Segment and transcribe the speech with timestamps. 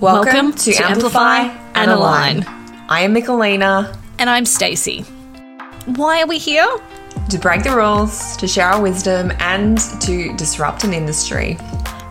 [0.00, 1.40] Welcome, to, Amplify,
[1.74, 2.44] and Align.
[2.88, 3.94] I am Mikalena.
[4.18, 5.02] And I'm Stacey.
[5.84, 6.66] Why are we here?
[7.28, 11.58] To break the rules, to share our wisdom, and to disrupt an industry.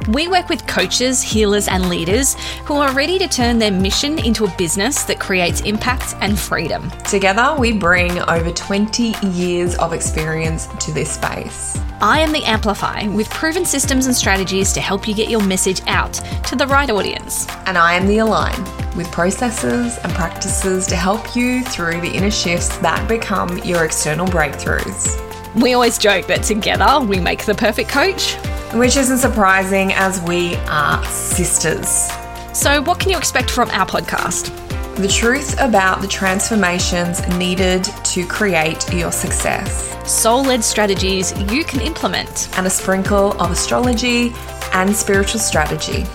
[0.09, 2.33] We work with coaches, healers, and leaders
[2.65, 6.89] who are ready to turn their mission into a business that creates impact and freedom.
[7.03, 11.77] Together, we bring over 20 years of experience to this space.
[12.01, 15.81] I am the Amplify with proven systems and strategies to help you get your message
[15.85, 16.13] out
[16.47, 17.45] to the right audience.
[17.67, 18.63] And I am the Align
[18.97, 24.25] with processes and practices to help you through the inner shifts that become your external
[24.25, 25.28] breakthroughs.
[25.55, 28.35] We always joke that together we make the perfect coach.
[28.73, 32.11] Which isn't surprising as we are sisters.
[32.53, 34.55] So, what can you expect from our podcast?
[34.97, 39.85] The truth about the transformations needed to create your success.
[40.07, 42.49] Soul led strategies you can implement.
[42.57, 44.33] And a sprinkle of astrology
[44.73, 46.05] and spiritual strategy.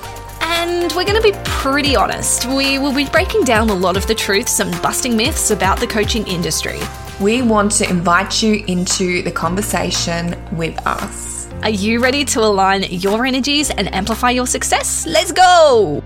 [0.42, 2.46] And we're going to be pretty honest.
[2.46, 5.88] We will be breaking down a lot of the truths and busting myths about the
[5.88, 6.78] coaching industry.
[7.20, 11.48] We want to invite you into the conversation with us.
[11.62, 15.06] Are you ready to align your energies and amplify your success?
[15.06, 16.02] Let's go!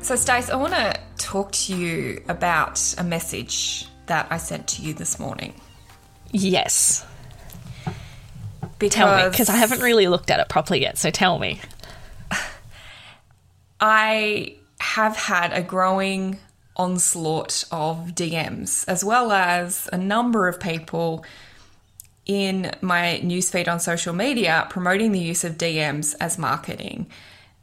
[0.00, 4.82] So, Stace, I want to talk to you about a message that I sent to
[4.82, 5.52] you this morning.
[6.32, 7.04] Yes.
[8.78, 11.60] Because tell me, because I haven't really looked at it properly yet, so tell me.
[13.80, 16.38] I have had a growing
[16.76, 21.24] onslaught of DMs, as well as a number of people
[22.26, 27.06] in my newsfeed on social media promoting the use of DMs as marketing.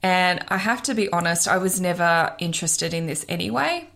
[0.03, 3.87] And I have to be honest, I was never interested in this anyway,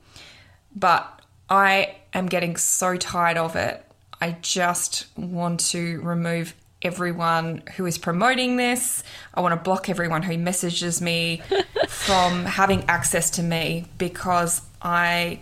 [0.75, 3.83] but I am getting so tired of it.
[4.21, 9.03] I just want to remove everyone who is promoting this.
[9.33, 11.41] I want to block everyone who messages me
[11.87, 15.39] from having access to me because I,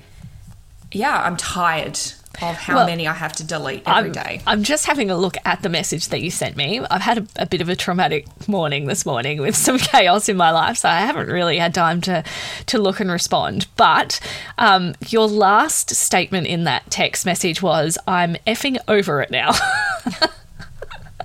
[0.93, 1.99] yeah, I'm tired
[2.41, 4.41] of how well, many I have to delete every I'm, day.
[4.47, 6.79] I'm just having a look at the message that you sent me.
[6.79, 10.37] I've had a, a, bit of a traumatic morning this morning with some chaos in
[10.37, 12.23] my life, so I haven't really had time to
[12.67, 13.67] to look and respond.
[13.75, 14.19] But
[14.57, 19.51] um, your last statement in that text message was, "I'm effing over it now."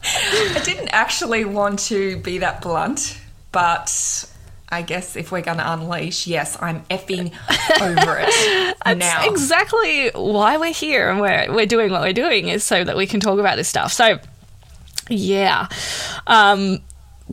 [0.02, 3.18] I didn't actually want to be that blunt,
[3.52, 4.28] but
[4.70, 7.32] I guess if we're going to unleash, yes, I'm effing
[7.80, 9.28] over it That's now.
[9.28, 13.06] exactly why we're here and we're, we're doing what we're doing is so that we
[13.06, 13.92] can talk about this stuff.
[13.92, 14.18] So,
[15.08, 15.68] yeah.
[16.26, 16.80] Um,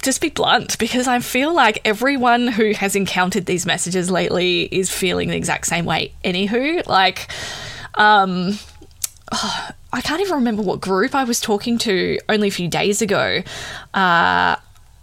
[0.01, 4.90] just be blunt because I feel like everyone who has encountered these messages lately is
[4.90, 6.13] feeling the exact same way.
[6.23, 7.29] Anywho, like,
[7.96, 8.57] um,
[9.31, 13.02] oh, I can't even remember what group I was talking to only a few days
[13.02, 13.44] ago.
[13.94, 14.57] Uh,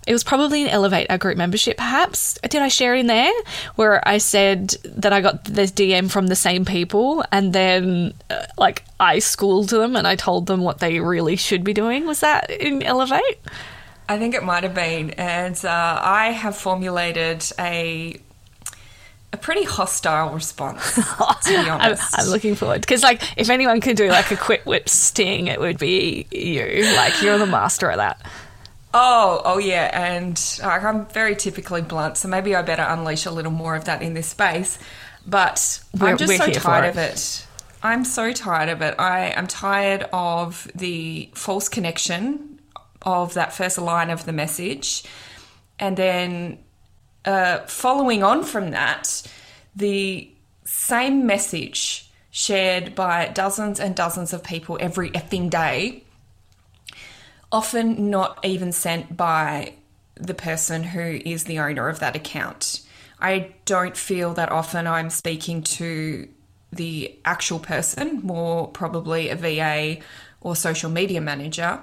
[0.07, 2.39] it was probably an Elevate our group membership, perhaps.
[2.43, 3.33] Did I share in there
[3.77, 8.47] where I said that I got this DM from the same people and then, uh,
[8.59, 12.07] like, I schooled them and I told them what they really should be doing?
[12.07, 13.39] Was that in Elevate?
[14.09, 15.11] I think it might have been.
[15.11, 18.21] And uh, I have formulated a
[19.33, 22.19] a pretty hostile response, to be honest.
[22.19, 25.47] I'm, I'm looking forward because, like, if anyone could do like a quick whip sting,
[25.47, 26.85] it would be you.
[26.97, 28.21] Like, you're the master of that.
[28.95, 33.31] Oh, oh yeah, and like, I'm very typically blunt, so maybe I better unleash a
[33.31, 34.79] little more of that in this space.
[35.27, 37.47] But we're, I'm just so tired of it.
[37.83, 38.95] I'm so tired of it.
[38.99, 42.61] I am tired of the false connection
[43.01, 45.05] of that first line of the message,
[45.79, 46.59] and then
[47.25, 49.27] uh, following on from that,
[49.75, 50.31] the
[50.65, 56.05] same message shared by dozens and dozens of people every effing day
[57.53, 59.75] often not even sent by
[60.15, 62.81] the person who is the owner of that account.
[63.21, 66.29] I don't feel that often I'm speaking to
[66.73, 70.03] the actual person, more probably a VA
[70.41, 71.81] or social media manager.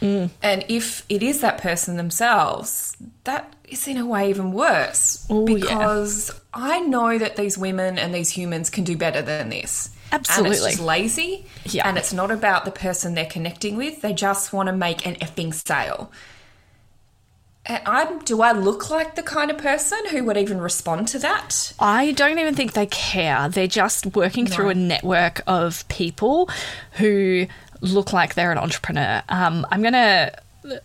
[0.00, 0.30] Mm.
[0.42, 5.44] And if it is that person themselves, that is in a way even worse Ooh,
[5.44, 6.34] because yeah.
[6.52, 9.90] I know that these women and these humans can do better than this.
[10.12, 10.56] Absolutely.
[10.56, 11.46] And it's just lazy.
[11.64, 11.88] Yeah.
[11.88, 14.02] And it's not about the person they're connecting with.
[14.02, 16.12] They just want to make an effing sale.
[17.64, 21.72] I'm, do I look like the kind of person who would even respond to that?
[21.78, 23.48] I don't even think they care.
[23.48, 24.50] They're just working no.
[24.50, 26.50] through a network of people
[26.94, 27.46] who
[27.80, 29.22] look like they're an entrepreneur.
[29.28, 30.32] Um, I'm going to,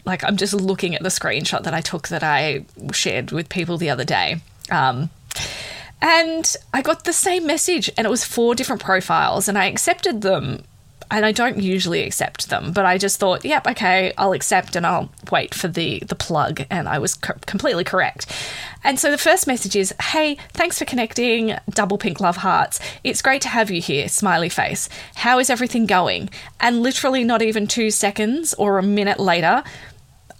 [0.05, 2.63] like, I'm just looking at the screenshot that I took that I
[2.93, 4.41] shared with people the other day.
[4.69, 5.09] Um,
[6.01, 10.21] and I got the same message, and it was four different profiles, and I accepted
[10.21, 10.63] them
[11.09, 14.85] and I don't usually accept them, but I just thought, yep, okay, I'll accept and
[14.85, 18.25] I'll wait for the the plug, and I was co- completely correct.
[18.83, 21.55] And so the first message is, "Hey, thanks for connecting.
[21.69, 22.79] Double pink love hearts.
[23.03, 24.09] It's great to have you here.
[24.09, 24.89] Smiley face.
[25.15, 26.29] How is everything going?"
[26.59, 29.63] And literally, not even two seconds or a minute later,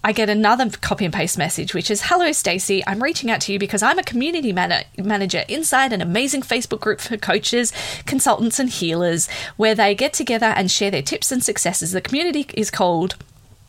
[0.04, 2.84] I get another copy and paste message, which is Hello, Stacey.
[2.86, 6.80] I'm reaching out to you because I'm a community man- manager inside an amazing Facebook
[6.80, 7.74] group for coaches,
[8.06, 9.28] consultants, and healers
[9.58, 11.92] where they get together and share their tips and successes.
[11.92, 13.16] The community is called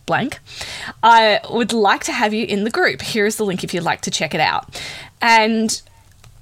[0.07, 0.39] blank.
[1.03, 3.03] I would like to have you in the group.
[3.03, 4.81] Here is the link if you'd like to check it out.
[5.21, 5.81] And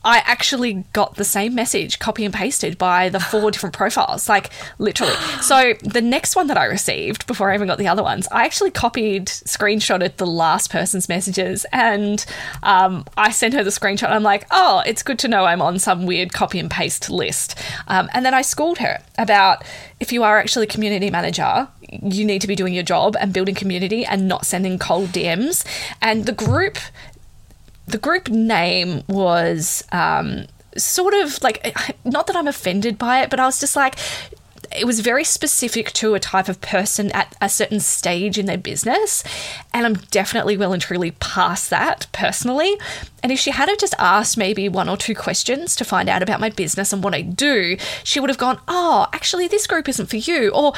[0.07, 4.51] I actually got the same message copy and pasted by the four different profiles, like
[4.79, 5.13] literally.
[5.47, 8.45] So the next one that I received before I even got the other ones, I
[8.45, 12.25] actually copied, screenshotted the last person's messages, and
[12.63, 14.11] um, I sent her the screenshot.
[14.11, 17.57] I'm like, oh, it's good to know I'm on some weird copy and paste list.
[17.87, 19.65] Um, and then I schooled her about
[20.01, 21.69] if you are actually a community manager,
[22.03, 25.65] you need to be doing your job and building community and not sending cold DMs.
[26.01, 26.79] And the group
[27.87, 30.47] the group name was um,
[30.77, 31.75] sort of like,
[32.05, 33.97] not that I'm offended by it, but I was just like,
[34.77, 38.59] it was very specific to a type of person at a certain stage in their
[38.59, 39.23] business.
[39.73, 42.77] And I'm definitely well and truly past that personally.
[43.23, 46.41] And if she had just asked maybe one or two questions to find out about
[46.41, 50.07] my business and what I do, she would have gone, Oh, actually, this group isn't
[50.07, 50.51] for you.
[50.51, 50.73] Or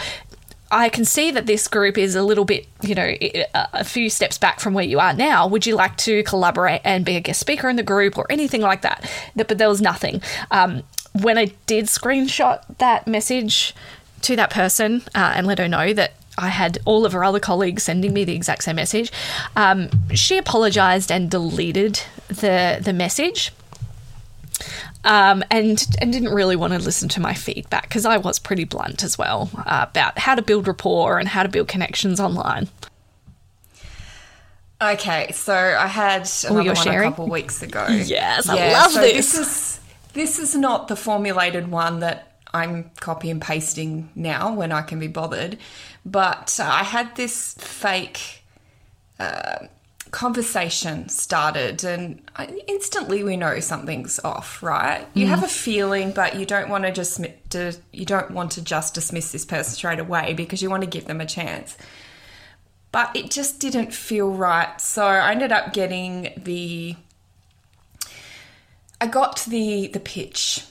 [0.70, 3.14] I can see that this group is a little bit, you know,
[3.54, 5.46] a few steps back from where you are now.
[5.46, 8.60] Would you like to collaborate and be a guest speaker in the group or anything
[8.60, 9.10] like that?
[9.34, 10.20] But there was nothing.
[10.50, 10.82] Um,
[11.22, 13.74] when I did screenshot that message
[14.22, 17.40] to that person uh, and let her know that I had all of her other
[17.40, 19.10] colleagues sending me the exact same message,
[19.56, 23.52] um, she apologized and deleted the the message
[25.04, 28.64] um, and and didn't really want to listen to my feedback because I was pretty
[28.64, 32.68] blunt as well uh, about how to build rapport and how to build connections online.
[34.80, 37.08] Okay, so I had another one sharing?
[37.08, 37.86] a couple weeks ago.
[37.88, 39.32] Yes, I yeah, love so this.
[39.32, 39.80] This is
[40.12, 44.98] this is not the formulated one that I'm copy and pasting now when I can
[44.98, 45.58] be bothered,
[46.04, 48.42] but I had this fake.
[49.18, 49.66] Uh,
[50.10, 52.20] conversation started and
[52.66, 55.06] instantly we know something's off right?
[55.14, 55.28] You mm.
[55.28, 57.20] have a feeling but you don't want to just
[57.92, 61.06] you don't want to just dismiss this person straight away because you want to give
[61.06, 61.76] them a chance.
[62.90, 64.80] But it just didn't feel right.
[64.80, 66.96] So i ended up getting the
[69.00, 70.64] i got the the pitch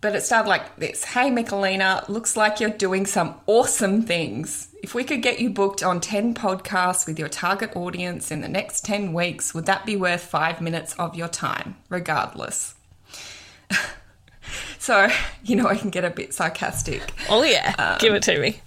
[0.00, 4.68] but it started like this Hey, Mikalena, looks like you're doing some awesome things.
[4.82, 8.48] If we could get you booked on 10 podcasts with your target audience in the
[8.48, 12.74] next 10 weeks, would that be worth five minutes of your time, regardless?
[14.78, 15.08] so,
[15.44, 17.02] you know, I can get a bit sarcastic.
[17.28, 17.74] Oh, yeah.
[17.78, 18.60] Um, Give it to me.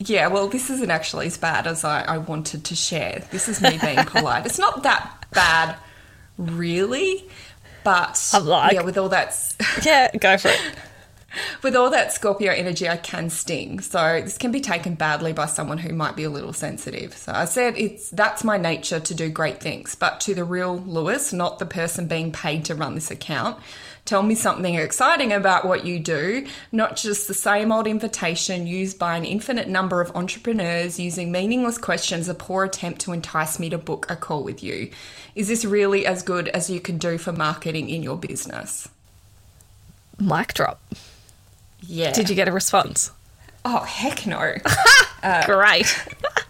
[0.00, 3.24] Yeah, well, this isn't actually as bad as I, I wanted to share.
[3.30, 4.46] This is me being polite.
[4.46, 5.76] It's not that bad,
[6.36, 7.28] really.
[7.88, 9.34] But like, yeah, with all that,
[9.82, 10.60] yeah, go for it.
[11.62, 13.80] with all that Scorpio energy, I can sting.
[13.80, 17.14] So this can be taken badly by someone who might be a little sensitive.
[17.14, 20.78] So I said it's that's my nature to do great things, but to the real
[20.78, 23.58] Lewis, not the person being paid to run this account.
[24.08, 28.98] Tell me something exciting about what you do, not just the same old invitation used
[28.98, 33.68] by an infinite number of entrepreneurs using meaningless questions, a poor attempt to entice me
[33.68, 34.90] to book a call with you.
[35.34, 38.88] Is this really as good as you can do for marketing in your business?
[40.18, 40.80] Mic drop.
[41.82, 42.12] Yeah.
[42.12, 43.10] Did you get a response?
[43.66, 44.54] Oh, heck no.
[45.22, 45.86] uh, Great.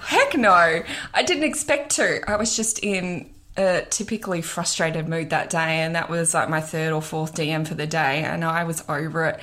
[0.00, 0.82] heck no.
[1.14, 2.28] I didn't expect to.
[2.28, 6.60] I was just in a typically frustrated mood that day, and that was like my
[6.60, 9.40] third or fourth DM for the day, and I was over it.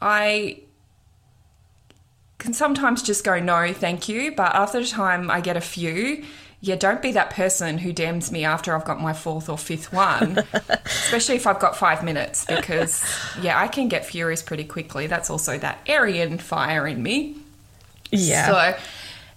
[0.00, 0.60] I
[2.38, 6.24] can sometimes just go, no, thank you, but after the time I get a few,
[6.62, 9.92] yeah, don't be that person who DMs me after I've got my fourth or fifth
[9.92, 10.38] one,
[10.84, 13.02] especially if I've got five minutes, because
[13.40, 15.06] yeah, I can get furious pretty quickly.
[15.06, 17.36] That's also that Arian fire in me.
[18.10, 18.46] Yeah.
[18.46, 18.80] So,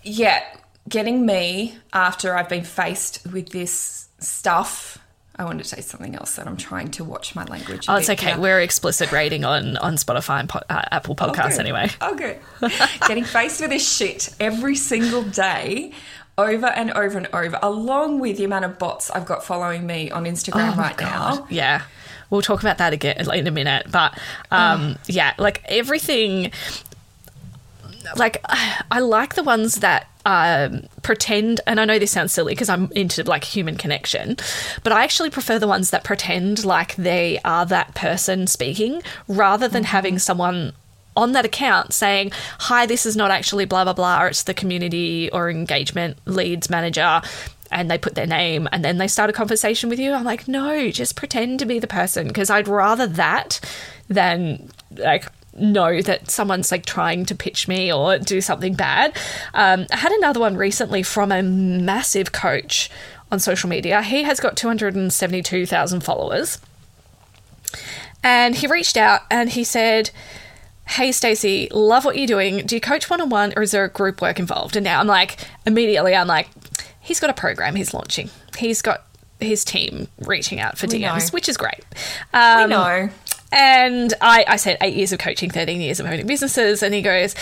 [0.04, 0.44] yeah,
[0.88, 5.00] getting me after I've been faced with this stuff.
[5.36, 7.88] I wanted to say something else that I'm trying to watch my language.
[7.90, 8.38] Oh, it's okay.
[8.38, 11.90] We're explicit rating on on Spotify and po- uh, Apple Podcasts oh, anyway.
[12.02, 12.40] Oh, good.
[13.08, 15.92] Getting faced with this shit every single day,
[16.38, 20.12] over and over and over, along with the amount of bots I've got following me
[20.12, 21.40] on Instagram oh, right God.
[21.40, 21.48] now.
[21.50, 21.82] Yeah.
[22.30, 23.88] We'll talk about that again in a minute.
[23.92, 24.18] But
[24.52, 25.02] um, oh.
[25.08, 26.52] yeah, like everything
[28.16, 28.44] like
[28.92, 32.92] I like the ones that um, pretend, and I know this sounds silly because I'm
[32.94, 34.38] into like human connection,
[34.84, 39.68] but I actually prefer the ones that pretend like they are that person speaking rather
[39.68, 39.92] than mm-hmm.
[39.92, 40.74] having someone
[41.16, 44.26] on that account saying, Hi, this is not actually blah, blah, blah.
[44.26, 47.22] It's the community or engagement leads manager.
[47.72, 50.14] And they put their name and then they start a conversation with you.
[50.14, 53.60] I'm like, no, just pretend to be the person because I'd rather that
[54.08, 59.16] than like know that someone's like trying to pitch me or do something bad.
[59.54, 62.90] Um, I had another one recently from a massive coach
[63.32, 64.02] on social media.
[64.02, 66.60] He has got 272,000 followers.
[68.24, 70.12] And he reached out and he said,
[70.86, 72.66] Hey Stacey, love what you're doing.
[72.66, 74.76] Do you coach one on one or is there a group work involved?
[74.76, 76.50] And now I'm like, immediately, I'm like,
[77.00, 78.30] he's got a program he's launching.
[78.58, 79.06] He's got
[79.40, 81.84] his team reaching out for DMs, which is great.
[82.34, 83.10] Um, we know.
[83.56, 86.82] And I, I said eight years of coaching, 13 years of owning businesses.
[86.82, 87.36] And he goes,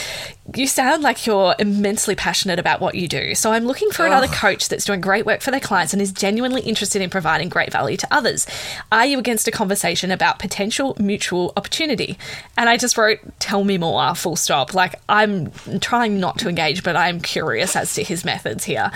[0.54, 3.34] You sound like you're immensely passionate about what you do.
[3.34, 6.12] So I'm looking for another coach that's doing great work for their clients and is
[6.12, 8.46] genuinely interested in providing great value to others.
[8.92, 12.18] Are you against a conversation about potential mutual opportunity?
[12.58, 14.74] And I just wrote, Tell me more, full stop.
[14.74, 15.50] Like I'm
[15.80, 18.92] trying not to engage, but I'm curious as to his methods here.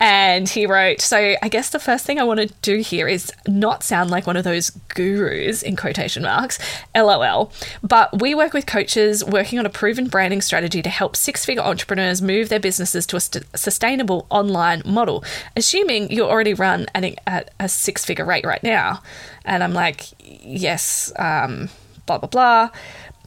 [0.00, 3.30] And he wrote, So I guess the first thing I want to do here is
[3.46, 6.58] not sound like one of those gurus in quotation marks,
[6.96, 7.52] lol.
[7.82, 11.62] But we work with coaches working on a proven branding strategy to help six figure
[11.62, 15.22] entrepreneurs move their businesses to a st- sustainable online model,
[15.54, 19.02] assuming you already run at a six figure rate right now.
[19.44, 21.68] And I'm like, Yes, um,
[22.06, 22.70] blah, blah, blah.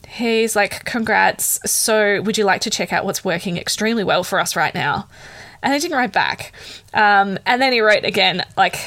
[0.08, 1.60] He's like, Congrats.
[1.70, 5.08] So would you like to check out what's working extremely well for us right now?
[5.64, 6.52] And he didn't write back.
[6.94, 8.78] Um, and then he wrote again, like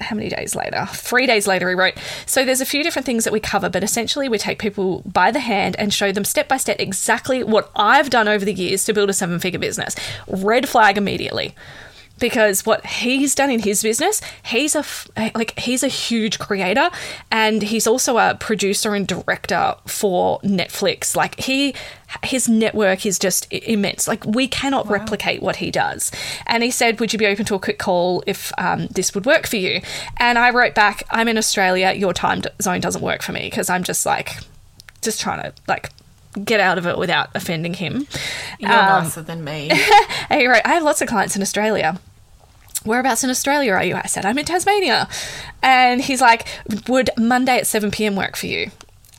[0.00, 0.86] how many days later?
[0.92, 1.94] Three days later, he wrote,
[2.26, 5.30] So there's a few different things that we cover, but essentially we take people by
[5.30, 8.84] the hand and show them step by step exactly what I've done over the years
[8.84, 9.96] to build a seven figure business.
[10.28, 11.54] Red flag immediately
[12.18, 14.84] because what he's done in his business, he's a
[15.34, 16.90] like he's a huge creator
[17.30, 21.16] and he's also a producer and director for Netflix.
[21.16, 21.74] Like he
[22.22, 24.08] his network is just immense.
[24.08, 24.92] Like we cannot wow.
[24.92, 26.10] replicate what he does.
[26.46, 29.26] And he said, "Would you be open to a quick call if um, this would
[29.26, 29.80] work for you?"
[30.18, 31.92] And I wrote back, "I'm in Australia.
[31.92, 34.36] Your time zone doesn't work for me because I'm just like,
[35.02, 35.90] just trying to like."
[36.44, 38.06] Get out of it without offending him.
[38.60, 39.70] You're um, nicer than me.
[40.28, 41.98] he wrote, I have lots of clients in Australia
[42.84, 43.94] whereabouts in Australia are you?
[43.96, 45.08] I said, I'm in Tasmania.
[45.62, 46.46] And he's like,
[46.88, 48.16] would Monday at 7 p.m.
[48.16, 48.70] work for you?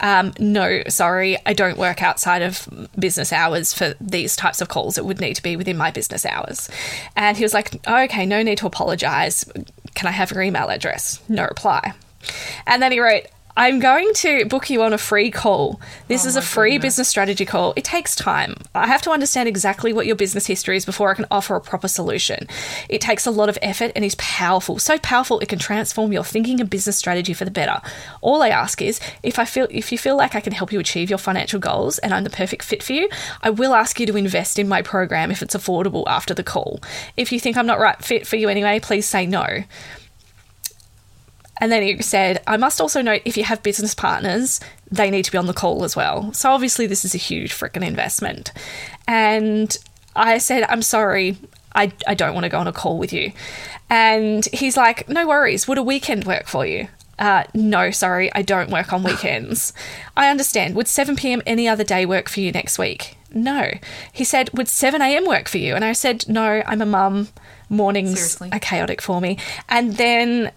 [0.01, 4.97] Um, no, sorry, I don't work outside of business hours for these types of calls.
[4.97, 6.69] It would need to be within my business hours.
[7.15, 9.43] And he was like, oh, okay, no need to apologize.
[9.95, 11.19] Can I have your email address?
[11.27, 11.93] No reply.
[12.65, 13.25] And then he wrote,
[13.59, 15.81] I'm going to book you on a free call.
[16.07, 16.93] This oh is a free goodness.
[16.93, 17.73] business strategy call.
[17.75, 18.55] It takes time.
[18.73, 21.59] I have to understand exactly what your business history is before I can offer a
[21.59, 22.47] proper solution.
[22.87, 24.79] It takes a lot of effort and is powerful.
[24.79, 27.81] So powerful it can transform your thinking and business strategy for the better.
[28.21, 30.79] All I ask is if I feel if you feel like I can help you
[30.79, 33.09] achieve your financial goals and I'm the perfect fit for you,
[33.41, 36.79] I will ask you to invest in my program if it's affordable after the call.
[37.17, 39.65] If you think I'm not right fit for you anyway, please say no.
[41.59, 44.59] And then he said, I must also note if you have business partners,
[44.91, 46.31] they need to be on the call as well.
[46.33, 48.51] So obviously, this is a huge freaking investment.
[49.07, 49.75] And
[50.15, 51.37] I said, I'm sorry,
[51.75, 53.31] I, I don't want to go on a call with you.
[53.89, 56.87] And he's like, No worries, would a weekend work for you?
[57.17, 59.73] Uh, no, sorry, I don't work on weekends.
[60.15, 60.75] I understand.
[60.75, 61.41] Would 7 p.m.
[61.45, 63.17] any other day work for you next week?
[63.33, 63.71] No.
[64.11, 65.25] He said, Would 7 a.m.
[65.25, 65.75] work for you?
[65.75, 67.27] And I said, No, I'm a mum.
[67.71, 68.49] Mornings Seriously?
[68.51, 69.37] are chaotic for me.
[69.67, 70.51] And then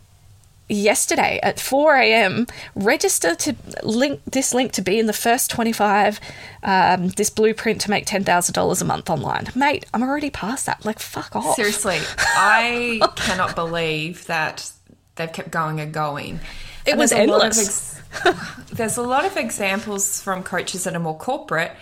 [0.72, 2.46] yesterday at 4 a.m.
[2.74, 6.20] Register to link this link to be in the first 25.
[6.62, 9.86] Um, this blueprint to make ten thousand dollars a month online, mate.
[9.92, 10.84] I'm already past that.
[10.84, 11.56] Like, fuck off.
[11.56, 14.70] Seriously, I cannot believe that
[15.16, 16.40] they've kept going and going.
[16.86, 17.98] It and was endless.
[18.24, 21.72] Ex- there's a lot of examples from coaches that are more corporate,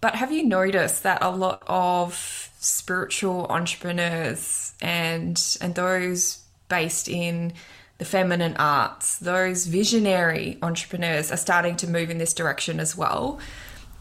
[0.00, 7.52] but have you noticed that a lot of spiritual entrepreneurs and and those based in
[8.00, 13.38] the feminine arts, those visionary entrepreneurs are starting to move in this direction as well.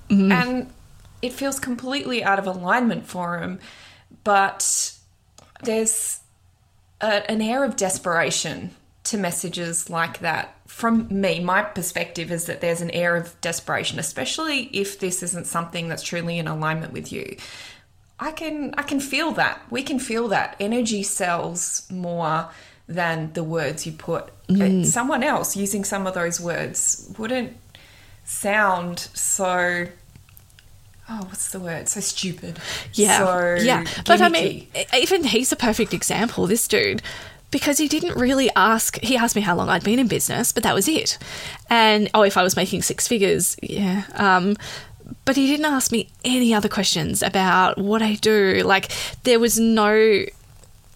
[0.09, 0.31] Mm-hmm.
[0.31, 0.73] And
[1.21, 3.59] it feels completely out of alignment for them.
[4.23, 4.93] But
[5.63, 6.21] there's
[7.01, 10.55] a, an air of desperation to messages like that.
[10.65, 15.45] From me, my perspective is that there's an air of desperation, especially if this isn't
[15.45, 17.35] something that's truly in alignment with you.
[18.17, 19.61] I can I can feel that.
[19.69, 20.55] We can feel that.
[20.57, 22.49] Energy sells more
[22.89, 24.29] than the words you put.
[24.49, 24.85] Mm.
[24.85, 27.55] Someone else using some of those words wouldn't
[28.25, 29.87] sound so
[31.09, 31.87] oh, what's the word?
[31.87, 32.59] So stupid.
[32.93, 33.19] Yeah.
[33.19, 33.85] So yeah.
[34.05, 37.01] But I mean, even he's a perfect example, this dude,
[37.51, 38.99] because he didn't really ask.
[39.01, 41.17] He asked me how long I'd been in business, but that was it.
[41.69, 44.03] And oh, if I was making six figures, yeah.
[44.15, 44.57] Um,
[45.25, 48.61] but he didn't ask me any other questions about what I do.
[48.63, 48.91] Like,
[49.23, 50.25] there was no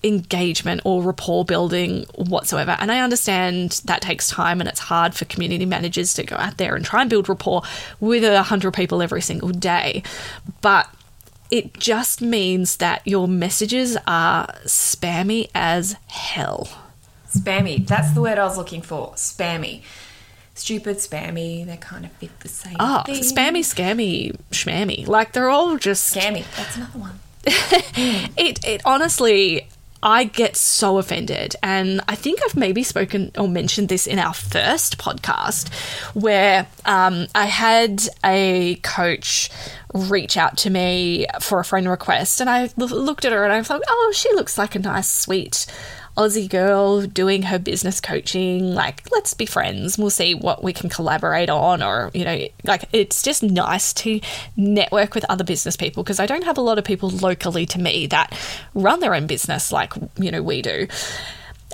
[0.04, 2.76] engagement or rapport building whatsoever.
[2.80, 6.58] And I understand that takes time and it's hard for community managers to go out
[6.58, 7.64] there and try and build rapport
[8.00, 10.04] with a hundred people every single day.
[10.62, 10.90] But
[11.50, 16.68] it just means that your messages are spammy as hell.
[17.30, 17.86] Spammy.
[17.86, 19.14] That's the word I was looking for.
[19.14, 19.84] Spammy.
[20.56, 22.76] Stupid, spammy, they kind of fit the same.
[22.80, 23.24] Oh, thing.
[23.24, 25.08] spammy, scammy, schmammy.
[25.08, 26.46] Like they're all just scammy.
[26.56, 27.20] That's another one.
[27.46, 29.68] it it honestly
[30.04, 31.56] I get so offended.
[31.64, 35.74] And I think I've maybe spoken or mentioned this in our first podcast
[36.14, 39.50] where um, I had a coach
[39.94, 42.42] reach out to me for a friend request.
[42.42, 45.66] And I looked at her and I thought, oh, she looks like a nice, sweet
[46.18, 48.74] Aussie girl doing her business coaching.
[48.74, 49.98] Like, let's be friends.
[49.98, 51.82] We'll see what we can collaborate on.
[51.82, 54.20] Or, you know, like it's just nice to
[54.56, 57.80] network with other business people because I don't have a lot of people locally to
[57.80, 58.38] me that
[58.74, 60.88] run their own business like, you know, we do.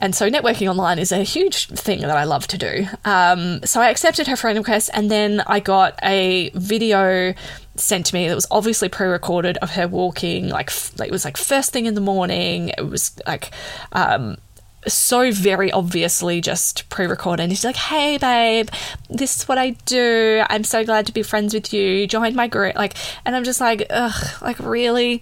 [0.02, 2.88] And so networking online is a huge thing that I love to do.
[3.04, 7.34] Um, so I accepted her friend request and then I got a video
[7.80, 8.28] sent to me.
[8.28, 11.96] That was obviously pre-recorded of her walking like, like it was like first thing in
[11.96, 12.70] the morning.
[12.78, 13.52] It was like
[13.92, 14.38] um,
[14.88, 17.44] so very obviously just pre-recorded.
[17.44, 18.70] And she's like hey babe
[19.10, 20.44] this is what i do.
[20.50, 22.08] I'm so glad to be friends with you.
[22.08, 22.76] Join my group.
[22.76, 22.96] Like
[23.26, 25.22] and i'm just like ugh like really?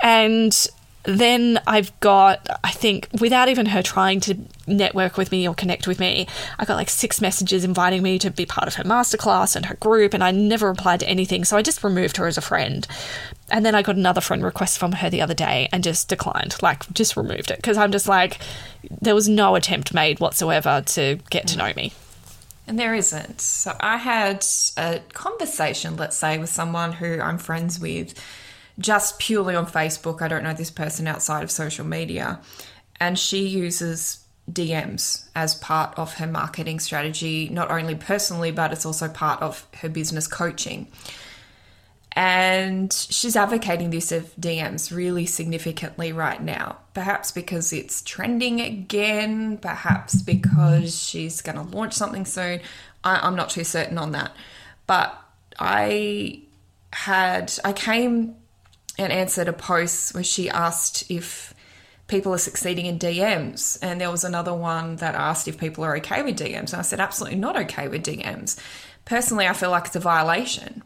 [0.00, 0.68] And
[1.06, 4.36] then I've got, I think, without even her trying to
[4.66, 6.26] network with me or connect with me,
[6.58, 9.76] I got like six messages inviting me to be part of her masterclass and her
[9.76, 11.44] group, and I never replied to anything.
[11.44, 12.86] So I just removed her as a friend.
[13.48, 16.56] And then I got another friend request from her the other day and just declined,
[16.62, 18.38] like, just removed it because I'm just like,
[19.00, 21.92] there was no attempt made whatsoever to get to know me.
[22.66, 23.40] And there isn't.
[23.40, 24.44] So I had
[24.76, 28.20] a conversation, let's say, with someone who I'm friends with
[28.78, 30.22] just purely on Facebook.
[30.22, 32.40] I don't know this person outside of social media.
[32.98, 38.86] And she uses DMs as part of her marketing strategy, not only personally, but it's
[38.86, 40.88] also part of her business coaching.
[42.12, 46.78] And she's advocating this of DMs really significantly right now.
[46.94, 52.60] Perhaps because it's trending again, perhaps because she's going to launch something soon.
[53.04, 54.34] I, am not too certain on that.
[54.86, 55.14] But
[55.58, 56.40] I
[56.90, 58.36] had, I came
[58.98, 61.54] and answered a post where she asked if
[62.08, 63.78] people are succeeding in DMs.
[63.82, 66.72] And there was another one that asked if people are okay with DMs.
[66.72, 68.58] And I said, absolutely not okay with DMs.
[69.04, 70.82] Personally, I feel like it's a violation.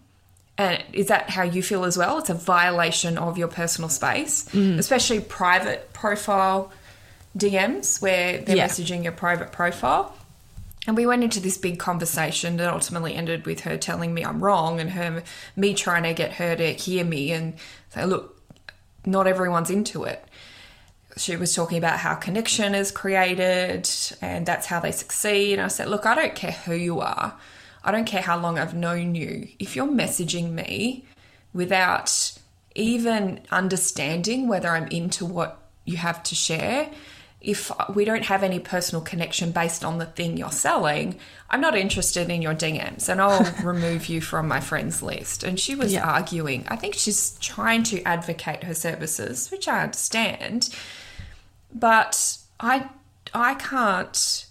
[0.59, 2.19] And is that how you feel as well?
[2.19, 4.79] It's a violation of your personal space, mm.
[4.79, 6.73] especially private profile
[7.37, 8.69] DMs where they're yeah.
[8.69, 10.15] messaging your private profile.
[10.87, 14.43] And we went into this big conversation that ultimately ended with her telling me I'm
[14.43, 15.23] wrong and her
[15.55, 17.55] me trying to get her to hear me and
[17.91, 18.41] say, look,
[19.05, 20.25] not everyone's into it.
[21.17, 23.91] She was talking about how connection is created
[24.23, 25.55] and that's how they succeed.
[25.55, 27.37] And I said, look, I don't care who you are.
[27.85, 29.49] I don't care how long I've known you.
[29.59, 31.05] If you're messaging me
[31.53, 32.33] without
[32.75, 36.91] even understanding whether I'm into what you have to share,
[37.41, 41.75] if we don't have any personal connection based on the thing you're selling, I'm not
[41.75, 45.43] interested in your DMs and I'll remove you from my friends list.
[45.43, 46.05] And she was yeah.
[46.05, 46.67] arguing.
[46.69, 50.69] I think she's trying to advocate her services, which I understand.
[51.73, 52.89] But I
[53.33, 54.47] I can't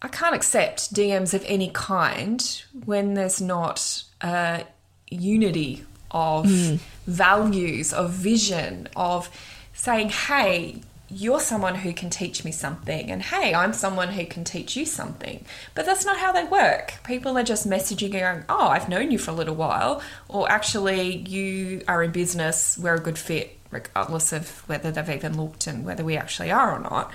[0.00, 4.64] I can't accept DMs of any kind when there's not a
[5.10, 6.78] unity of mm.
[7.06, 9.30] values, of vision, of
[9.72, 10.82] saying, hey,
[11.14, 14.84] you're someone who can teach me something, and hey, I'm someone who can teach you
[14.84, 15.44] something.
[15.74, 16.94] But that's not how they work.
[17.04, 20.50] People are just messaging you going, oh, I've known you for a little while, or
[20.50, 25.68] actually, you are in business, we're a good fit, regardless of whether they've even looked
[25.68, 27.12] and whether we actually are or not.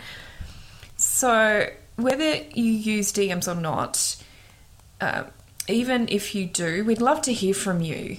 [0.95, 4.15] So, whether you use DMs or not,
[5.01, 5.25] um,
[5.67, 8.17] even if you do, we'd love to hear from you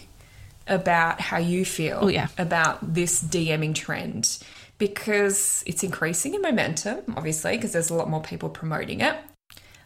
[0.66, 2.28] about how you feel oh, yeah.
[2.36, 4.38] about this DMing trend
[4.80, 9.14] because it's increasing in momentum, obviously, because there's a lot more people promoting it.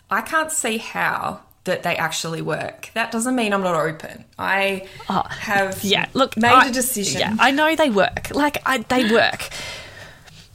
[0.09, 2.91] I can't see how that they actually work.
[2.95, 4.25] That doesn't mean I'm not open.
[4.39, 7.21] I oh, have yeah, look, made I, a decision.
[7.21, 8.31] Yeah, I know they work.
[8.35, 9.51] Like I, they work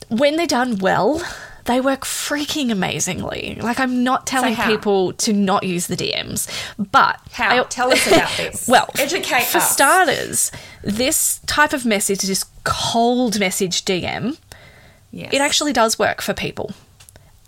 [0.07, 1.21] when they're done well.
[1.69, 3.59] They work freaking amazingly.
[3.61, 7.61] Like I'm not telling so people to not use the DMs, but how?
[7.61, 8.67] I, Tell us about this.
[8.67, 9.71] well, educate for us.
[9.71, 10.51] starters.
[10.83, 14.39] This type of message, this cold message DM,
[15.11, 15.31] yes.
[15.31, 16.71] it actually does work for people.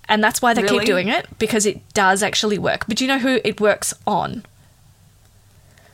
[0.08, 0.80] And that's why they really?
[0.80, 2.86] keep doing it because it does actually work.
[2.88, 4.44] But do you know who it works on?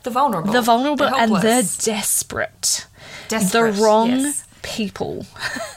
[0.02, 2.86] the vulnerable, the vulnerable, the and the desperate,
[3.28, 4.46] desperate the wrong yes.
[4.62, 5.26] people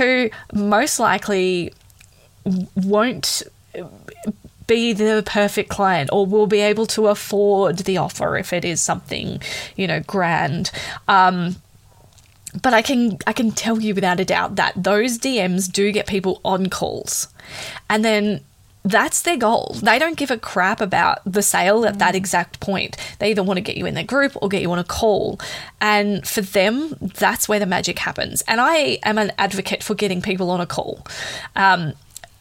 [0.00, 1.72] who most likely
[2.74, 3.42] won't
[4.66, 8.80] be the perfect client or will be able to afford the offer if it is
[8.80, 9.40] something
[9.76, 10.70] you know grand
[11.08, 11.56] um,
[12.62, 16.06] but I can I can tell you without a doubt that those DMs do get
[16.06, 17.28] people on calls.
[17.88, 18.40] And then
[18.82, 19.76] that's their goal.
[19.82, 22.96] They don't give a crap about the sale at that exact point.
[23.18, 25.38] They either want to get you in their group or get you on a call.
[25.80, 28.42] And for them, that's where the magic happens.
[28.48, 31.06] And I am an advocate for getting people on a call.
[31.56, 31.92] Um,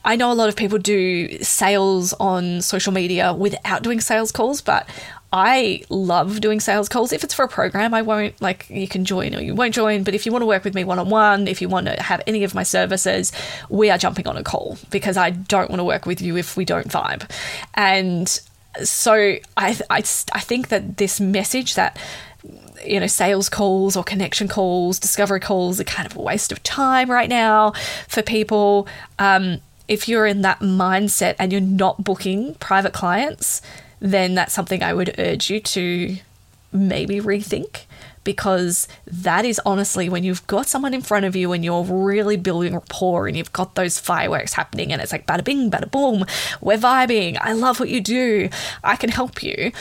[0.05, 4.61] I know a lot of people do sales on social media without doing sales calls,
[4.61, 4.87] but
[5.31, 7.13] I love doing sales calls.
[7.13, 10.03] If it's for a program, I won't like you can join or you won't join.
[10.03, 12.01] But if you want to work with me one on one, if you want to
[12.01, 13.31] have any of my services,
[13.69, 16.57] we are jumping on a call because I don't want to work with you if
[16.57, 17.29] we don't vibe.
[17.75, 18.27] And
[18.83, 21.97] so I, I, I think that this message that
[22.85, 26.63] you know, sales calls or connection calls, discovery calls are kind of a waste of
[26.63, 27.73] time right now
[28.07, 28.87] for people.
[29.19, 33.61] Um, if you're in that mindset and you're not booking private clients,
[33.99, 36.17] then that's something I would urge you to
[36.71, 37.85] maybe rethink
[38.23, 42.37] because that is honestly when you've got someone in front of you and you're really
[42.37, 46.25] building rapport and you've got those fireworks happening and it's like bada bing, bada boom,
[46.61, 47.37] we're vibing.
[47.41, 48.49] I love what you do.
[48.83, 49.71] I can help you.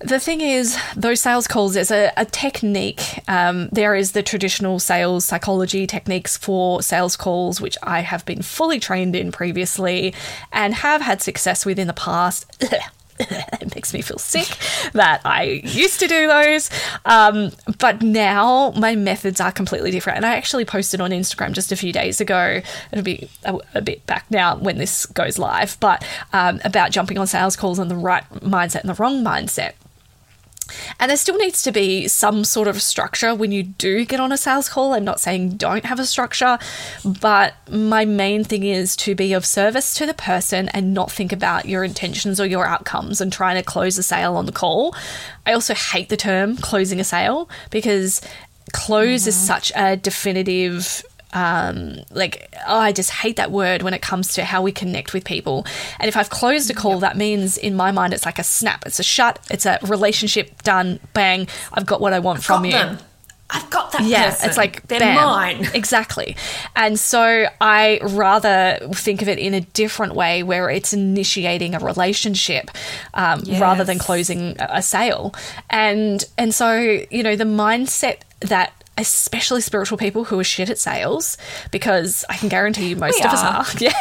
[0.00, 3.18] The thing is, those sales calls, there's a, a technique.
[3.28, 8.42] Um, there is the traditional sales psychology techniques for sales calls, which I have been
[8.42, 10.12] fully trained in previously
[10.52, 12.62] and have had success with in the past.
[13.60, 14.48] it makes me feel sick
[14.92, 16.70] that I used to do those.
[17.04, 20.18] Um, but now my methods are completely different.
[20.18, 22.60] And I actually posted on Instagram just a few days ago,
[22.92, 27.18] it'll be a, a bit back now when this goes live, but um, about jumping
[27.18, 29.72] on sales calls and the right mindset and the wrong mindset.
[30.98, 34.32] And there still needs to be some sort of structure when you do get on
[34.32, 34.94] a sales call.
[34.94, 36.58] I'm not saying don't have a structure,
[37.04, 41.32] but my main thing is to be of service to the person and not think
[41.32, 44.94] about your intentions or your outcomes and trying to close a sale on the call.
[45.44, 48.20] I also hate the term closing a sale because
[48.72, 49.28] close mm-hmm.
[49.28, 51.04] is such a definitive
[51.36, 55.12] um, like oh, I just hate that word when it comes to how we connect
[55.12, 55.66] with people.
[56.00, 57.00] And if I've closed a call, yep.
[57.00, 58.86] that means in my mind it's like a snap.
[58.86, 59.38] It's a shut.
[59.50, 60.98] It's a relationship done.
[61.12, 61.46] Bang.
[61.74, 62.72] I've got what I want I've from you.
[62.72, 62.98] Them.
[63.50, 64.02] I've got that.
[64.02, 64.48] Yeah, person.
[64.48, 65.14] it's like they're bam.
[65.14, 65.68] mine.
[65.74, 66.36] Exactly.
[66.74, 71.80] And so I rather think of it in a different way, where it's initiating a
[71.80, 72.70] relationship
[73.12, 73.60] um, yes.
[73.60, 75.34] rather than closing a sale.
[75.68, 76.78] And and so
[77.10, 81.36] you know the mindset that especially spiritual people who are shit at sales
[81.70, 83.60] because I can guarantee you most we of are.
[83.60, 83.78] us are.
[83.84, 83.92] yeah.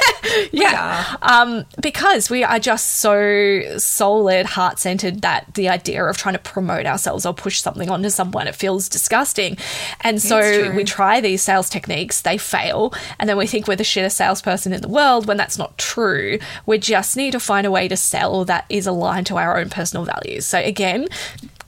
[0.51, 1.15] Yeah.
[1.21, 6.35] Um, because we are just so soul led, heart centered that the idea of trying
[6.35, 9.57] to promote ourselves or push something onto someone, it feels disgusting.
[10.01, 13.83] And so we try these sales techniques, they fail, and then we think we're the
[13.83, 16.39] shittest salesperson in the world when that's not true.
[16.65, 19.69] We just need to find a way to sell that is aligned to our own
[19.69, 20.45] personal values.
[20.45, 21.07] So again,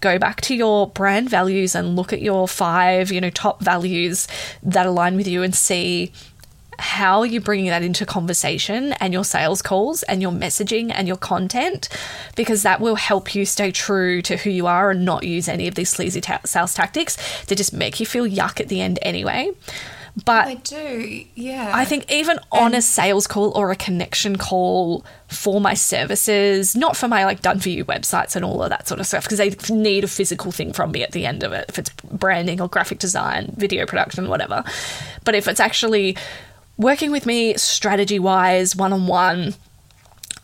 [0.01, 4.27] go back to your brand values and look at your five, you know, top values
[4.63, 6.11] that align with you and see
[6.79, 11.17] how you're bringing that into conversation and your sales calls and your messaging and your
[11.17, 11.89] content
[12.35, 15.67] because that will help you stay true to who you are and not use any
[15.67, 18.99] of these sleazy ta- sales tactics to just make you feel yuck at the end
[19.01, 19.49] anyway.
[20.25, 21.71] But I do, yeah.
[21.75, 26.97] I think even on a sales call or a connection call for my services, not
[26.97, 29.37] for my like done for you websites and all of that sort of stuff, because
[29.37, 32.59] they need a physical thing from me at the end of it, if it's branding
[32.59, 34.63] or graphic design, video production, whatever.
[35.23, 36.17] But if it's actually
[36.77, 39.53] working with me strategy wise, one on one,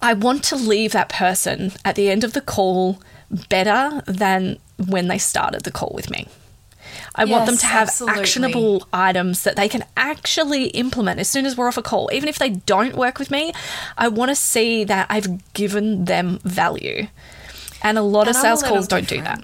[0.04, 3.02] I want to leave that person at the end of the call
[3.50, 6.28] better than when they started the call with me.
[7.16, 8.22] I yes, want them to have absolutely.
[8.22, 12.10] actionable items that they can actually implement as soon as we're off a call.
[12.14, 13.54] Even if they don't work with me,
[13.98, 17.08] I want to see that I've given them value.
[17.82, 19.44] And a lot and of sales calls don't do that.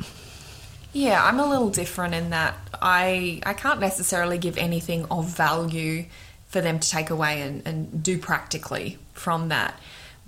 [0.94, 6.06] Yeah, I'm a little different in that I I can't necessarily give anything of value
[6.48, 9.80] for them to take away and, and do practically from that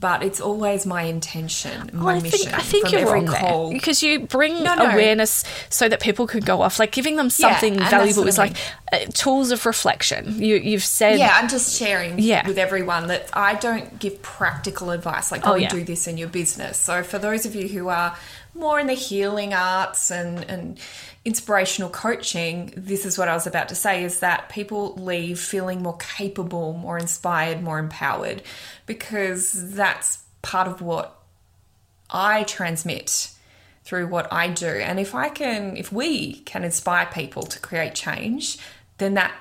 [0.01, 2.39] but it's always my intention, my oh, I mission.
[2.39, 3.69] Think, I think you're wrong call.
[3.69, 4.89] there because you bring no, no.
[4.89, 6.79] awareness so that people could go off.
[6.79, 8.57] Like giving them something yeah, valuable is like
[8.91, 10.41] Uh, tools of reflection.
[10.41, 11.38] You you've said yeah.
[11.39, 12.45] I'm just sharing yeah.
[12.45, 15.69] with everyone that I don't give practical advice like go oh, yeah.
[15.69, 16.77] do this in your business.
[16.77, 18.17] So for those of you who are
[18.54, 20.77] more in the healing arts and and
[21.23, 25.82] inspirational coaching, this is what I was about to say is that people leave feeling
[25.82, 28.41] more capable, more inspired, more empowered
[28.88, 31.17] because that's part of what
[32.10, 33.32] I transmit
[33.84, 34.67] through what I do.
[34.67, 38.58] And if I can, if we can inspire people to create change,
[39.01, 39.33] then that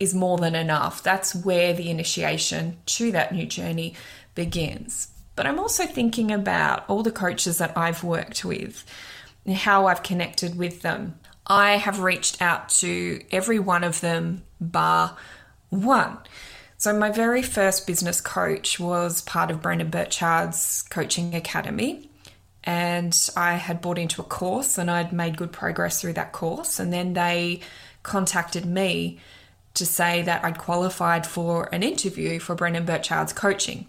[0.00, 1.02] is more than enough.
[1.02, 3.94] That's where the initiation to that new journey
[4.34, 5.08] begins.
[5.36, 8.84] But I'm also thinking about all the coaches that I've worked with
[9.46, 11.18] and how I've connected with them.
[11.46, 15.16] I have reached out to every one of them, bar
[15.68, 16.18] one.
[16.78, 22.08] So, my very first business coach was part of Brendon Burchard's coaching academy.
[22.64, 26.78] And I had bought into a course and I'd made good progress through that course.
[26.78, 27.60] And then they
[28.02, 29.18] contacted me
[29.74, 33.86] to say that I'd qualified for an interview for Brendon Burchard's coaching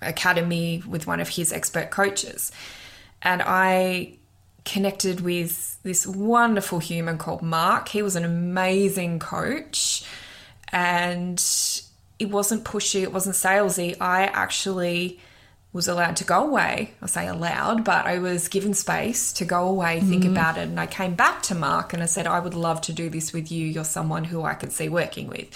[0.00, 2.52] academy with one of his expert coaches.
[3.22, 4.14] And I
[4.64, 7.88] connected with this wonderful human called Mark.
[7.88, 10.04] He was an amazing coach
[10.68, 11.42] and
[12.18, 13.96] it wasn't pushy, it wasn't salesy.
[14.00, 15.18] I actually
[15.72, 16.94] was allowed to go away.
[17.00, 20.30] I say allowed, but I was given space to go away, think mm.
[20.32, 20.62] about it.
[20.62, 23.32] And I came back to Mark and I said, I would love to do this
[23.32, 23.66] with you.
[23.66, 25.48] You're someone who I could see working with.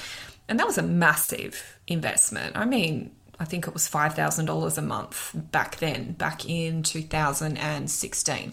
[0.48, 2.57] And that was a massive investment.
[2.57, 8.53] I mean, I think it was $5,000 a month back then, back in 2016.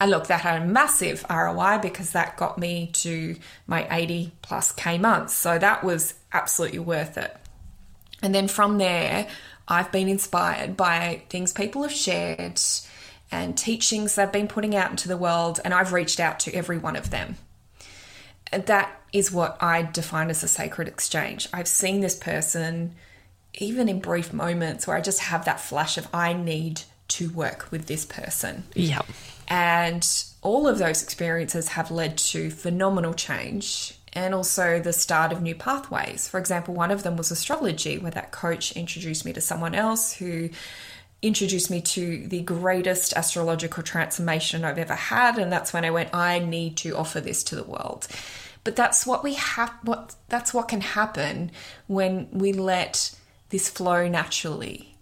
[0.00, 4.72] And look, that had a massive ROI because that got me to my 80 plus
[4.72, 5.32] K months.
[5.34, 7.34] So that was absolutely worth it.
[8.24, 9.28] And then from there,
[9.68, 12.58] I've been inspired by things people have shared
[13.30, 16.78] and teachings they've been putting out into the world, and I've reached out to every
[16.78, 17.36] one of them.
[18.50, 21.48] And that is what I define as a sacred exchange.
[21.52, 22.94] I've seen this person
[23.54, 27.70] even in brief moments where I just have that flash of I need to work
[27.70, 28.64] with this person.
[28.74, 29.02] Yeah.
[29.48, 30.06] And
[30.40, 35.54] all of those experiences have led to phenomenal change and also the start of new
[35.54, 36.28] pathways.
[36.28, 40.12] For example, one of them was astrology, where that coach introduced me to someone else
[40.14, 40.50] who
[41.22, 45.38] introduced me to the greatest astrological transformation I've ever had.
[45.38, 48.06] And that's when I went, I need to offer this to the world.
[48.62, 51.50] But that's what we have, what that's what can happen
[51.86, 53.14] when we let
[53.50, 54.96] this flow naturally.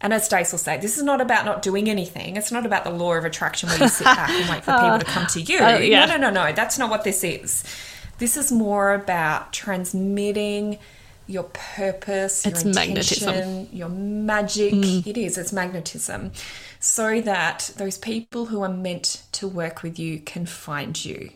[0.00, 2.36] And as Stace will say, this is not about not doing anything.
[2.36, 4.98] It's not about the law of attraction where you sit back and wait for people
[4.98, 5.58] to come to you.
[5.58, 6.04] Uh, yeah.
[6.04, 6.52] No, no, no, no.
[6.52, 7.64] That's not what this is.
[8.18, 10.78] This is more about transmitting
[11.26, 13.68] your purpose, it's your intention, magnetism.
[13.72, 14.74] your magic.
[14.74, 15.06] Mm.
[15.06, 16.32] It is, it's magnetism.
[16.80, 21.30] So that those people who are meant to work with you can find you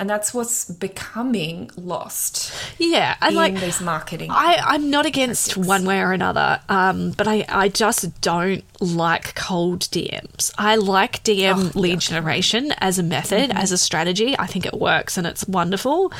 [0.00, 2.52] and that's what's becoming lost.
[2.78, 4.30] Yeah, and like these marketing.
[4.30, 5.68] I I'm not against tactics.
[5.68, 10.52] one way or another, um, but I I just don't like cold DMs.
[10.56, 11.98] I like DM oh, lead yeah.
[11.98, 13.58] generation as a method, mm-hmm.
[13.58, 14.34] as a strategy.
[14.38, 16.14] I think it works and it's wonderful,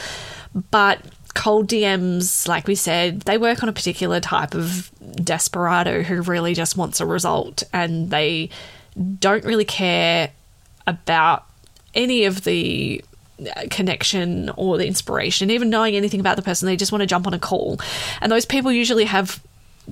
[0.70, 1.00] but
[1.34, 6.52] cold DMs, like we said, they work on a particular type of desperado who really
[6.52, 8.50] just wants a result and they
[9.18, 10.32] don't really care
[10.86, 11.46] about
[11.94, 13.02] any of the
[13.70, 16.66] connection or the inspiration, even knowing anything about the person.
[16.66, 17.80] They just want to jump on a call.
[18.20, 19.42] And those people usually have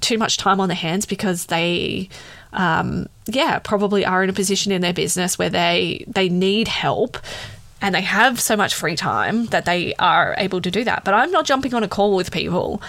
[0.00, 2.08] too much time on their hands because they
[2.52, 7.18] um, yeah probably are in a position in their business where they they need help
[7.80, 11.14] and they have so much free time that they are able to do that but
[11.14, 12.80] i'm not jumping on a call with people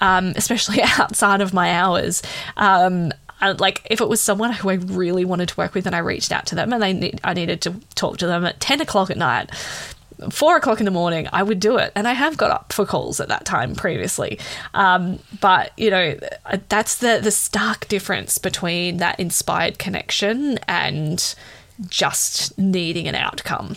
[0.00, 2.22] um, especially outside of my hours
[2.56, 3.12] um,
[3.50, 6.32] like if it was someone who I really wanted to work with and I reached
[6.32, 9.10] out to them and they need, I needed to talk to them at 10 o'clock
[9.10, 9.50] at night,
[10.30, 11.92] four o'clock in the morning, I would do it.
[11.94, 14.38] And I have got up for calls at that time previously.
[14.74, 16.18] Um, but, you know,
[16.68, 21.34] that's the, the stark difference between that inspired connection and
[21.88, 23.76] just needing an outcome.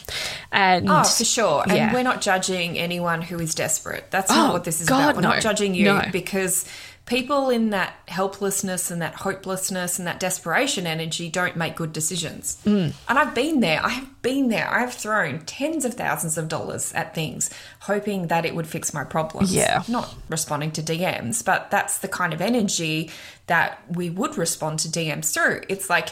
[0.51, 1.63] And oh, for sure.
[1.63, 1.93] And yeah.
[1.93, 4.05] we're not judging anyone who is desperate.
[4.11, 5.15] That's not oh, what this is God, about.
[5.15, 5.29] We're no.
[5.29, 6.03] not judging you no.
[6.11, 6.65] because
[7.05, 12.59] people in that helplessness and that hopelessness and that desperation energy don't make good decisions.
[12.65, 12.93] Mm.
[13.07, 13.85] And I've been there.
[13.85, 14.67] I have been there.
[14.67, 19.03] I've thrown tens of thousands of dollars at things hoping that it would fix my
[19.03, 19.53] problems.
[19.53, 19.83] Yeah.
[19.87, 23.11] Not responding to DMs, but that's the kind of energy
[23.45, 25.61] that we would respond to DMs through.
[25.69, 26.09] It's like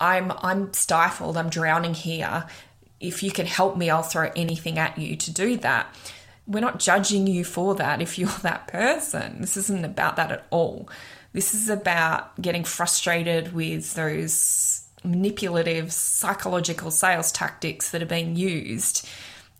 [0.00, 2.44] I'm I'm stifled, I'm drowning here.
[3.00, 5.86] If you can help me, I'll throw anything at you to do that
[6.50, 9.40] we're not judging you for that if you're that person.
[9.40, 10.88] This isn't about that at all.
[11.32, 19.08] This is about getting frustrated with those manipulative psychological sales tactics that are being used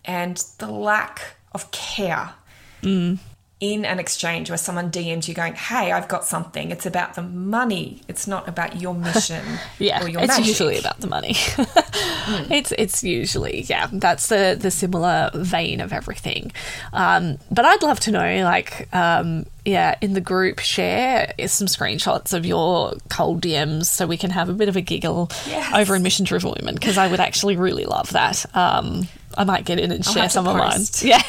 [0.05, 2.35] and the lack of care.
[2.83, 3.19] Mm.
[3.61, 7.23] In an exchange where someone DMs you going, "Hey, I've got something." It's about the
[7.23, 8.03] money.
[8.09, 9.45] It's not about your mission.
[9.79, 10.47] yeah, your it's magic.
[10.47, 11.35] usually about the money.
[11.35, 12.51] mm.
[12.51, 13.89] It's it's usually yeah.
[13.93, 16.53] That's the the similar vein of everything.
[16.93, 22.33] Um, but I'd love to know, like, um, yeah, in the group, share some screenshots
[22.33, 25.75] of your cold DMs so we can have a bit of a giggle yes.
[25.75, 28.47] over in Mission Driven Women because I would actually really love that.
[28.57, 30.81] Um, I might get in and I'll share some of mine.
[31.03, 31.23] Yeah.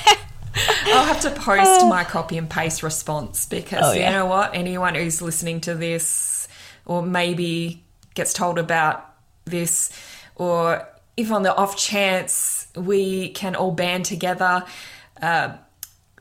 [0.86, 4.10] I'll have to post my copy and paste response because oh, yeah.
[4.10, 4.54] you know what?
[4.54, 6.48] Anyone who's listening to this
[6.86, 7.84] or maybe
[8.14, 9.14] gets told about
[9.46, 9.92] this,
[10.36, 14.64] or if on the off chance we can all band together,
[15.22, 15.56] uh,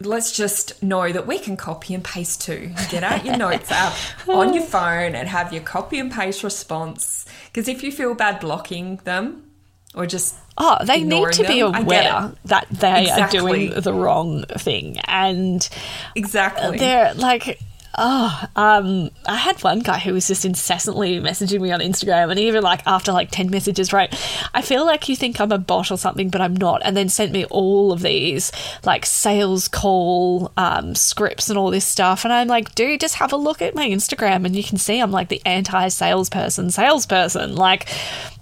[0.00, 2.72] let's just know that we can copy and paste too.
[2.90, 3.94] Get out your notes app
[4.28, 7.26] on your phone and have your copy and paste response.
[7.46, 9.49] Because if you feel bad blocking them,
[9.94, 11.52] or just oh they need to them.
[11.52, 13.38] be aware that they exactly.
[13.38, 15.68] are doing the wrong thing and
[16.14, 17.58] exactly they're like
[17.98, 22.38] Oh, um, I had one guy who was just incessantly messaging me on Instagram, and
[22.38, 24.10] even like after like ten messages, right?
[24.54, 26.82] I feel like you think I'm a bot or something, but I'm not.
[26.84, 28.52] And then sent me all of these
[28.84, 33.32] like sales call um, scripts and all this stuff, and I'm like, dude, just have
[33.32, 37.56] a look at my Instagram, and you can see I'm like the anti salesperson salesperson.
[37.56, 37.88] Like,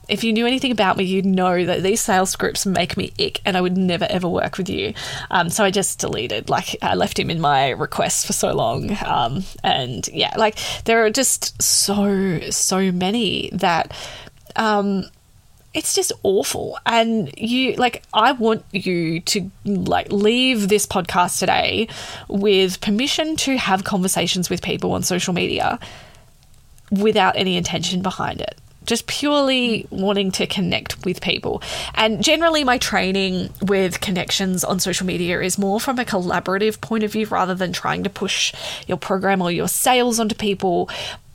[0.09, 3.41] if you knew anything about me, you'd know that these sales scripts make me ick
[3.45, 4.95] and I would never ever work with you.
[5.31, 8.97] Um, so I just deleted, like, I left him in my requests for so long.
[9.05, 13.93] Um, and yeah, like, there are just so, so many that.
[14.57, 15.05] Um,
[15.75, 21.87] it's just awful and you like i want you to like leave this podcast today
[22.27, 25.79] with permission to have conversations with people on social media
[26.91, 31.63] without any intention behind it just purely wanting to connect with people.
[31.95, 37.05] And generally, my training with connections on social media is more from a collaborative point
[37.05, 38.53] of view rather than trying to push
[38.87, 40.89] your program or your sales onto people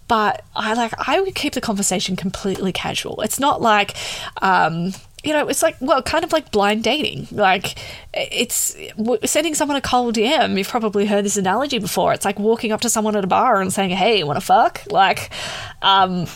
[0.09, 3.21] but I like I would keep the conversation completely casual.
[3.21, 3.95] It's not like
[4.41, 4.91] um,
[5.23, 7.27] you know, it's like, well, kind of like blind dating.
[7.31, 7.75] Like,
[8.13, 8.75] it's
[9.25, 10.57] sending someone a cold DM.
[10.57, 12.13] You've probably heard this analogy before.
[12.13, 14.83] It's like walking up to someone at a bar and saying, hey, want to fuck?
[14.91, 15.31] Like,
[15.81, 16.27] um,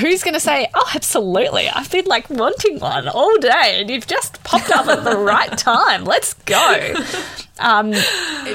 [0.00, 1.68] who's going to say, oh, absolutely.
[1.68, 5.56] I've been like wanting one all day and you've just popped up at the right
[5.58, 6.04] time.
[6.04, 6.94] Let's go
[7.58, 7.92] um,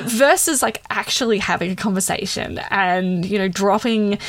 [0.01, 4.19] versus like actually having a conversation and you know dropping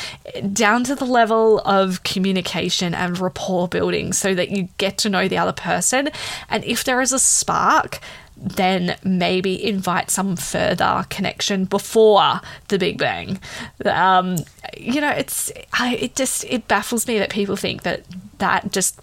[0.53, 5.29] down to the level of communication and rapport building so that you get to know
[5.29, 6.11] the other person
[6.49, 8.01] and if there is a spark
[8.43, 13.41] then maybe invite some further connection before the big bang.
[13.85, 14.37] Um,
[14.77, 18.05] you know it's I, it just it baffles me that people think that
[18.39, 19.01] that just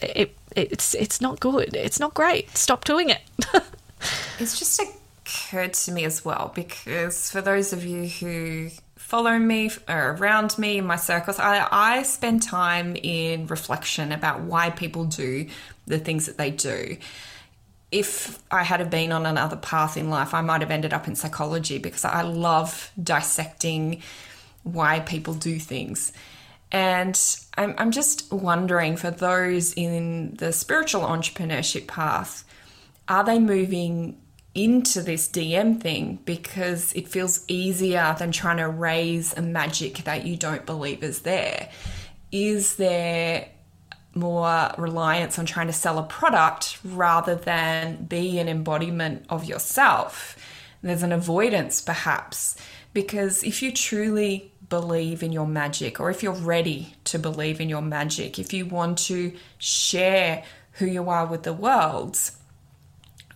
[0.00, 1.74] it it's it's not good.
[1.74, 2.56] It's not great.
[2.56, 3.20] Stop doing it.
[4.38, 9.70] It's just occurred to me as well because for those of you who follow me
[9.88, 15.04] or around me in my circles, I, I spend time in reflection about why people
[15.04, 15.48] do
[15.86, 16.96] the things that they do.
[17.90, 21.08] If I had have been on another path in life, I might have ended up
[21.08, 24.02] in psychology because I love dissecting
[24.62, 26.12] why people do things.
[26.70, 27.18] And
[27.56, 32.44] I'm, I'm just wondering for those in the spiritual entrepreneurship path,
[33.08, 34.18] are they moving
[34.54, 40.26] into this DM thing because it feels easier than trying to raise a magic that
[40.26, 41.70] you don't believe is there?
[42.32, 43.48] Is there
[44.14, 50.36] more reliance on trying to sell a product rather than be an embodiment of yourself?
[50.82, 52.56] There's an avoidance perhaps
[52.92, 57.68] because if you truly believe in your magic or if you're ready to believe in
[57.68, 62.18] your magic, if you want to share who you are with the world,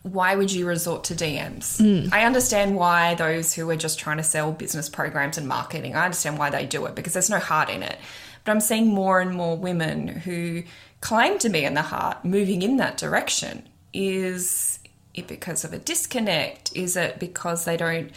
[0.03, 1.81] why would you resort to DMs?
[1.81, 2.13] Mm.
[2.13, 6.05] I understand why those who are just trying to sell business programs and marketing, I
[6.05, 7.99] understand why they do it because there's no heart in it.
[8.45, 10.65] But I'm seeing more and more women who
[11.01, 13.69] claim to be in the heart moving in that direction.
[13.93, 14.79] Is
[15.15, 16.75] it because of a disconnect?
[16.75, 18.11] Is it because they don't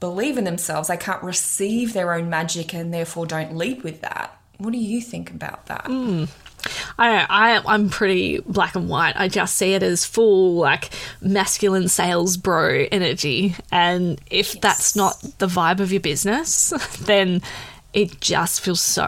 [0.00, 0.88] believe in themselves?
[0.88, 4.38] They can't receive their own magic and therefore don't lead with that.
[4.58, 5.84] What do you think about that?
[5.84, 6.28] Mm.
[6.98, 9.14] I I I'm pretty black and white.
[9.16, 14.62] I just see it as full like masculine sales bro energy, and if yes.
[14.62, 17.42] that's not the vibe of your business, then
[17.94, 19.06] it just feels so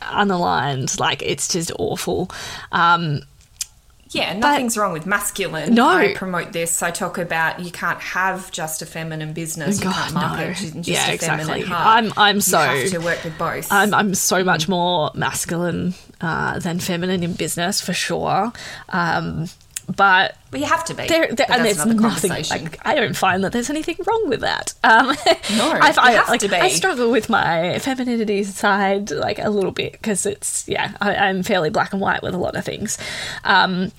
[0.00, 0.98] unaligned.
[0.98, 2.30] Like it's just awful.
[2.72, 3.20] Um,
[4.10, 5.74] yeah, nothing's but, wrong with masculine.
[5.74, 5.88] No.
[5.88, 6.82] I promote this.
[6.82, 9.78] I talk about you can't have just a feminine business.
[9.78, 10.82] God, you can't market no.
[10.82, 11.62] just yeah, a exactly.
[11.62, 12.04] heart.
[12.04, 12.60] I'm, I'm so.
[12.72, 13.70] You have to work with both.
[13.70, 18.52] I'm, I'm so much more masculine uh, than feminine in business for sure.
[18.88, 19.48] Um,
[19.94, 21.06] but but you have to be.
[21.06, 22.30] There, there, and there's nothing.
[22.30, 24.74] Like, I don't find that there's anything wrong with that.
[24.82, 26.56] Um, no, I, I, have like, to be.
[26.56, 31.42] I struggle with my femininity side like a little bit because it's yeah, I, am
[31.42, 32.98] fairly black and white with a lot of things.
[33.44, 33.92] Um,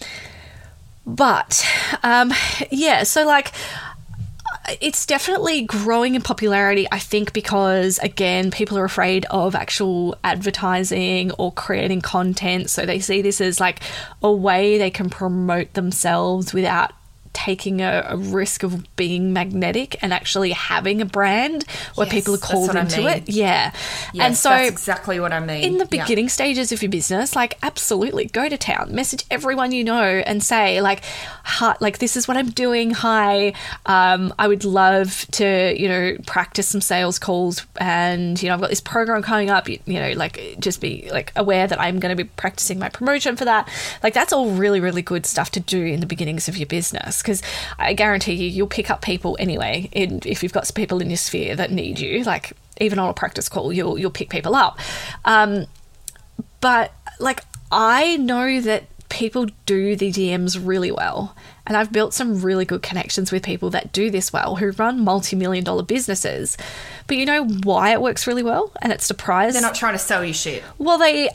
[1.06, 1.66] but
[2.04, 2.34] um,
[2.70, 3.54] yeah, so like
[4.82, 11.32] it's definitely growing in popularity, I think, because again, people are afraid of actual advertising
[11.32, 12.70] or creating content.
[12.70, 13.80] So they see this as like
[14.22, 16.92] a way they can promote themselves without
[17.38, 21.64] taking a, a, risk of being magnetic and actually having a brand
[21.94, 23.08] where yes, people are called into I mean.
[23.10, 23.30] it.
[23.30, 23.72] Yeah.
[24.12, 25.64] Yes, and so that's exactly what I mean.
[25.64, 26.32] In the beginning yeah.
[26.32, 30.82] stages of your business, like absolutely go to town, message everyone you know and say
[30.82, 31.04] like,
[31.44, 32.90] hi, like this is what I'm doing.
[32.90, 33.54] Hi.
[33.86, 38.62] Um, I would love to, you know, practice some sales calls and, you know, I've
[38.62, 42.00] got this program coming up, you, you know, like just be like aware that I'm
[42.00, 43.70] going to be practicing my promotion for that.
[44.02, 47.22] Like that's all really, really good stuff to do in the beginnings of your business
[47.28, 47.42] because
[47.78, 49.90] I guarantee you, you'll pick up people anyway.
[49.92, 53.14] In, if you've got people in your sphere that need you, like even on a
[53.14, 54.80] practice call, you'll you'll pick people up.
[55.26, 55.66] Um,
[56.62, 61.36] but like I know that people do the DMs really well.
[61.66, 65.04] And I've built some really good connections with people that do this well, who run
[65.04, 66.58] multi million dollar businesses.
[67.08, 68.72] But you know why it works really well?
[68.82, 69.56] And it's surprised.
[69.56, 70.64] They're not trying to sell you shit.
[70.78, 71.30] Well, they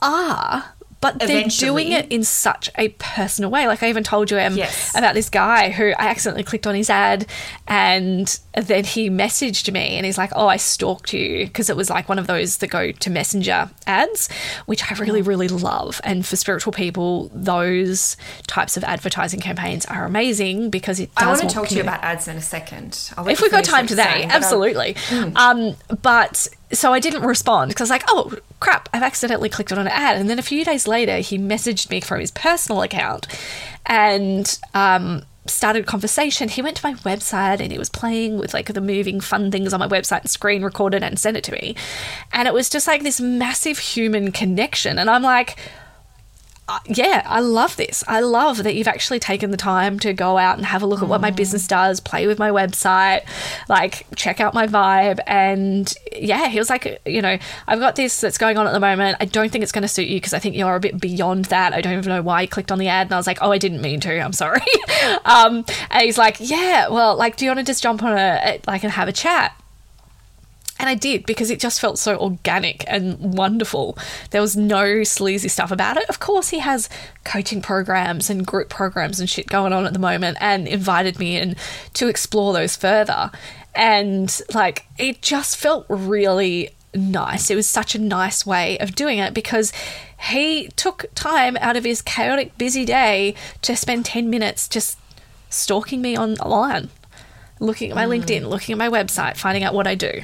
[0.00, 0.64] are,
[1.00, 1.38] but Eventually.
[1.38, 3.66] they're doing it in such a personal way.
[3.66, 4.96] Like I even told you um, yes.
[4.96, 7.26] about this guy who I accidentally clicked on his ad,
[7.66, 11.90] and then he messaged me and he's like, "Oh, I stalked you," because it was
[11.90, 14.28] like one of those that go to Messenger ads,
[14.66, 15.26] which I really, mm.
[15.26, 16.00] really love.
[16.02, 18.16] And for spiritual people, those
[18.46, 21.10] types of advertising campaigns are amazing because it.
[21.16, 23.12] I want to talk to you about ads in a second.
[23.18, 24.94] if we've got time today, absolutely.
[24.94, 25.36] Mm.
[25.36, 29.72] Um, but so I didn't respond because I was like, oh crap, I've accidentally clicked
[29.72, 30.16] on an ad.
[30.16, 33.26] And then a few days later, he messaged me from his personal account
[33.86, 36.48] and um, started conversation.
[36.48, 39.72] He went to my website and he was playing with like the moving fun things
[39.72, 41.76] on my website and screen recorded and sent it to me.
[42.32, 44.98] And it was just like this massive human connection.
[44.98, 45.56] And I'm like,
[46.68, 48.02] uh, yeah, I love this.
[48.08, 51.00] I love that you've actually taken the time to go out and have a look
[51.00, 53.24] at what my business does, play with my website,
[53.68, 55.20] like check out my vibe.
[55.28, 57.38] And yeah, he was like, you know,
[57.68, 59.16] I've got this that's going on at the moment.
[59.20, 61.44] I don't think it's going to suit you because I think you're a bit beyond
[61.46, 61.72] that.
[61.72, 63.06] I don't even know why you clicked on the ad.
[63.06, 64.20] And I was like, oh, I didn't mean to.
[64.20, 64.60] I'm sorry.
[65.24, 68.60] um, and he's like, yeah, well, like, do you want to just jump on a,
[68.66, 69.54] like, and have a chat?
[70.78, 73.96] And I did because it just felt so organic and wonderful.
[74.30, 76.08] There was no sleazy stuff about it.
[76.08, 76.88] Of course, he has
[77.24, 81.38] coaching programs and group programs and shit going on at the moment and invited me
[81.38, 81.56] in
[81.94, 83.30] to explore those further.
[83.74, 87.50] And like, it just felt really nice.
[87.50, 89.72] It was such a nice way of doing it because
[90.18, 94.98] he took time out of his chaotic, busy day to spend 10 minutes just
[95.48, 96.90] stalking me online,
[97.60, 98.22] looking at my mm.
[98.22, 100.22] LinkedIn, looking at my website, finding out what I do.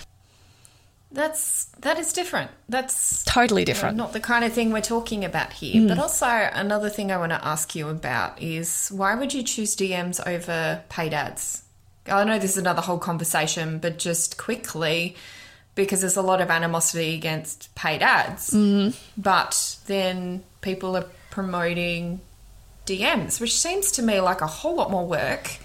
[1.13, 2.51] That's that is different.
[2.69, 3.95] That's totally different.
[3.95, 5.83] You know, not the kind of thing we're talking about here.
[5.83, 5.89] Mm.
[5.89, 9.77] But also another thing I want to ask you about is why would you choose
[9.77, 11.63] DMs over paid ads?
[12.07, 15.15] I know this is another whole conversation, but just quickly
[15.75, 18.51] because there's a lot of animosity against paid ads.
[18.51, 18.97] Mm.
[19.17, 22.21] But then people are promoting
[22.87, 25.59] DMs, which seems to me like a whole lot more work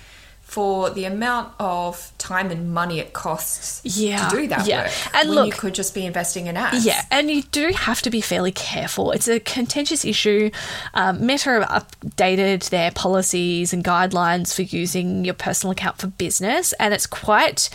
[0.48, 4.84] for the amount of time and money it costs yeah, to do that yeah.
[4.84, 4.92] work.
[5.14, 6.86] And look, you could just be investing in ads.
[6.86, 9.12] Yeah, and you do have to be fairly careful.
[9.12, 10.50] It's a contentious issue.
[10.94, 16.72] Um, Meta have updated their policies and guidelines for using your personal account for business,
[16.80, 17.70] and it's quite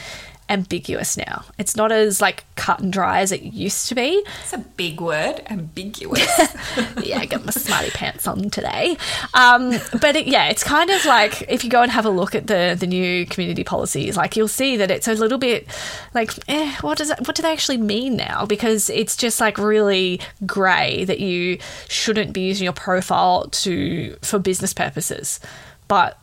[0.49, 1.45] ambiguous now.
[1.59, 4.25] It's not as like cut and dry as it used to be.
[4.43, 6.39] It's a big word, ambiguous.
[7.03, 8.97] yeah, I got my smarty pants on today.
[9.35, 9.71] Um,
[10.01, 12.47] but it, yeah, it's kind of like if you go and have a look at
[12.47, 15.67] the the new community policies, like you'll see that it's a little bit
[16.15, 18.47] like, eh, what does it, what do they actually mean now?
[18.47, 24.39] Because it's just like really grey that you shouldn't be using your profile to for
[24.39, 25.41] business purposes.
[25.89, 26.19] But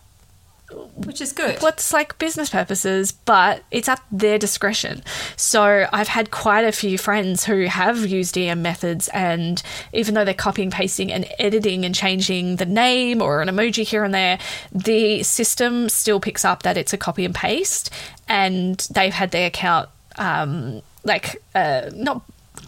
[0.96, 1.62] which is good.
[1.62, 5.04] What's like business purposes, but it's at their discretion.
[5.36, 9.62] So I've had quite a few friends who have used DM methods, and
[9.94, 14.04] even though they're copying, pasting, and editing and changing the name or an emoji here
[14.04, 14.40] and there,
[14.72, 17.90] the system still picks up that it's a copy and paste,
[18.28, 22.22] and they've had their account um, like uh, not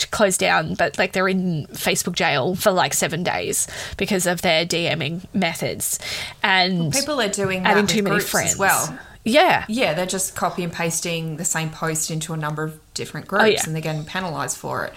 [0.09, 4.65] closed down, but like they're in Facebook jail for like seven days because of their
[4.65, 5.99] DMing methods.
[6.41, 8.99] And well, people are doing adding too many friends as well.
[9.23, 9.65] Yeah.
[9.67, 13.43] Yeah, they're just copy and pasting the same post into a number of different groups
[13.43, 13.61] oh, yeah.
[13.65, 14.93] and they're getting penalised for it.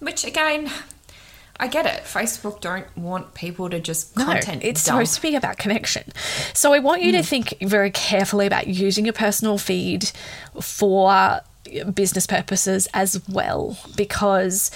[0.00, 0.70] Which again,
[1.60, 2.04] I get it.
[2.04, 4.62] Facebook don't want people to just content.
[4.62, 4.96] No, it's dump.
[4.96, 6.04] supposed to be about connection.
[6.54, 7.16] So I want you mm.
[7.18, 10.10] to think very carefully about using your personal feed
[10.60, 11.40] for
[11.94, 14.70] business purposes as well because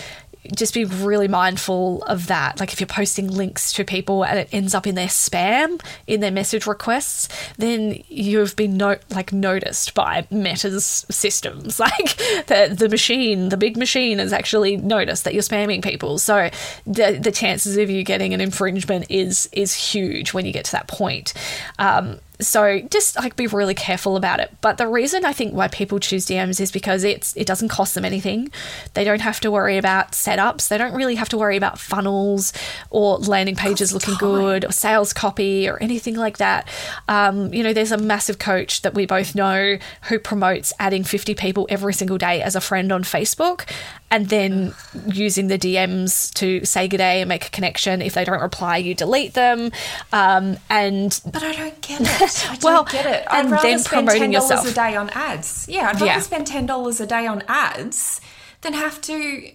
[0.57, 2.59] just be really mindful of that.
[2.59, 6.21] Like if you're posting links to people and it ends up in their spam, in
[6.21, 7.29] their message requests,
[7.59, 11.81] then you've been no- like noticed by Meta's systems.
[11.93, 12.17] Like
[12.47, 16.19] the the machine, the big machine, has actually noticed that you're spamming people.
[16.19, 16.49] So
[16.87, 20.73] the the chances of you getting an infringement is is huge when you get to
[20.73, 21.35] that point.
[21.81, 24.55] Um, so just like be really careful about it.
[24.61, 27.95] But the reason I think why people choose DMs is because it's it doesn't cost
[27.95, 28.51] them anything.
[28.95, 30.69] They don't have to worry about setups.
[30.69, 32.53] They don't really have to worry about funnels
[32.91, 34.21] or landing pages looking time.
[34.21, 36.69] good or sales copy or anything like that.
[37.09, 39.79] Um, you know, there's a massive coach that we both know
[40.09, 43.69] who promotes adding 50 people every single day as a friend on Facebook
[44.13, 44.75] and then
[45.07, 48.03] using the DMs to say good day and make a connection.
[48.03, 49.73] If they don't reply, you delete them.
[50.13, 52.31] Um, and but I don't get it.
[52.49, 53.27] I well, get it.
[53.29, 55.67] I'd and rather then spend ten dollars a day on ads.
[55.69, 56.21] Yeah, I'd rather yeah.
[56.21, 58.21] spend ten dollars a day on ads
[58.63, 59.53] than have to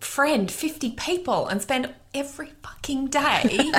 [0.00, 3.40] friend fifty people and spend every fucking day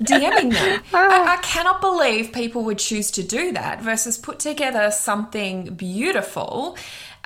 [0.00, 0.82] DMing them.
[0.92, 1.32] I, ah.
[1.32, 6.76] I, cannot believe people would choose to do that versus put together something beautiful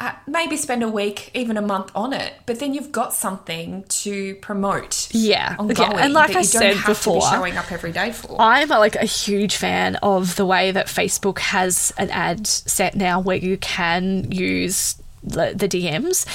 [0.01, 3.85] uh, maybe spend a week, even a month on it, but then you've got something
[3.89, 5.09] to promote.
[5.13, 6.03] Yeah, ongoing, okay.
[6.03, 8.37] and like I said before, be showing up every day for.
[8.41, 13.21] I'm like a huge fan of the way that Facebook has an ad set now
[13.21, 16.27] where you can use the, the DMs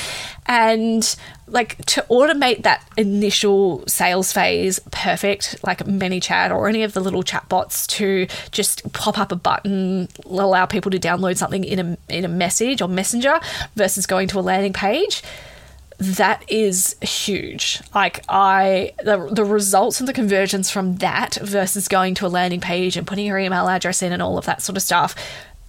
[0.46, 1.16] and
[1.48, 7.24] like to automate that initial sales phase perfect like ManyChat or any of the little
[7.24, 11.98] chat bots to just pop up a button allow people to download something in a
[12.10, 13.40] in a message or messenger
[13.76, 15.24] versus going to a landing page
[16.00, 17.82] that is huge.
[17.94, 22.60] Like I the the results and the conversions from that versus going to a landing
[22.60, 25.16] page and putting your email address in and all of that sort of stuff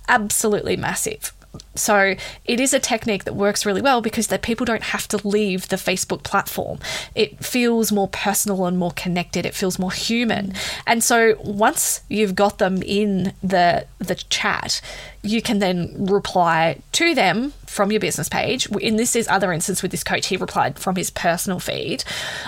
[0.08, 1.32] absolutely massive.
[1.74, 5.26] So it is a technique that works really well because that people don't have to
[5.26, 6.78] leave the Facebook platform.
[7.14, 9.44] It feels more personal and more connected.
[9.44, 10.54] It feels more human.
[10.86, 14.80] And so once you've got them in the the chat,
[15.22, 18.70] you can then reply to them from your business page.
[18.76, 22.04] In this is other instance with this coach, he replied from his personal feed.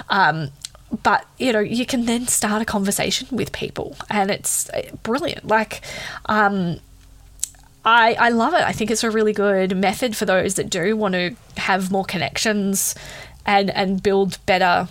[0.08, 0.50] Um,
[1.02, 4.70] but you know you can then start a conversation with people and it's
[5.02, 5.80] brilliant like
[6.26, 6.78] um,
[7.86, 8.62] I, I love it.
[8.62, 12.04] I think it's a really good method for those that do want to have more
[12.04, 12.96] connections
[13.46, 14.88] and and build better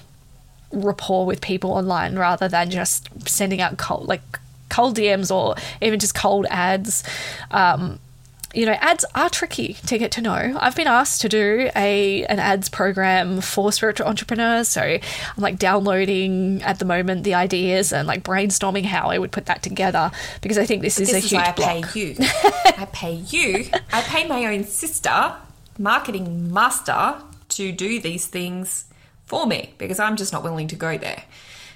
[0.71, 4.21] rapport with people online rather than just sending out cold like
[4.69, 7.03] cold DMs or even just cold ads.
[7.51, 7.99] Um,
[8.55, 10.57] you know, ads are tricky to get to know.
[10.59, 15.01] I've been asked to do a an ads program for spiritual entrepreneurs, so I'm
[15.37, 19.61] like downloading at the moment the ideas and like brainstorming how I would put that
[19.61, 20.09] together
[20.41, 21.93] because I think this is this a is huge why I block.
[21.93, 22.15] pay you.
[22.19, 23.65] I pay you.
[23.91, 25.35] I pay my own sister,
[25.77, 28.85] marketing master, to do these things
[29.25, 31.23] for me because I'm just not willing to go there.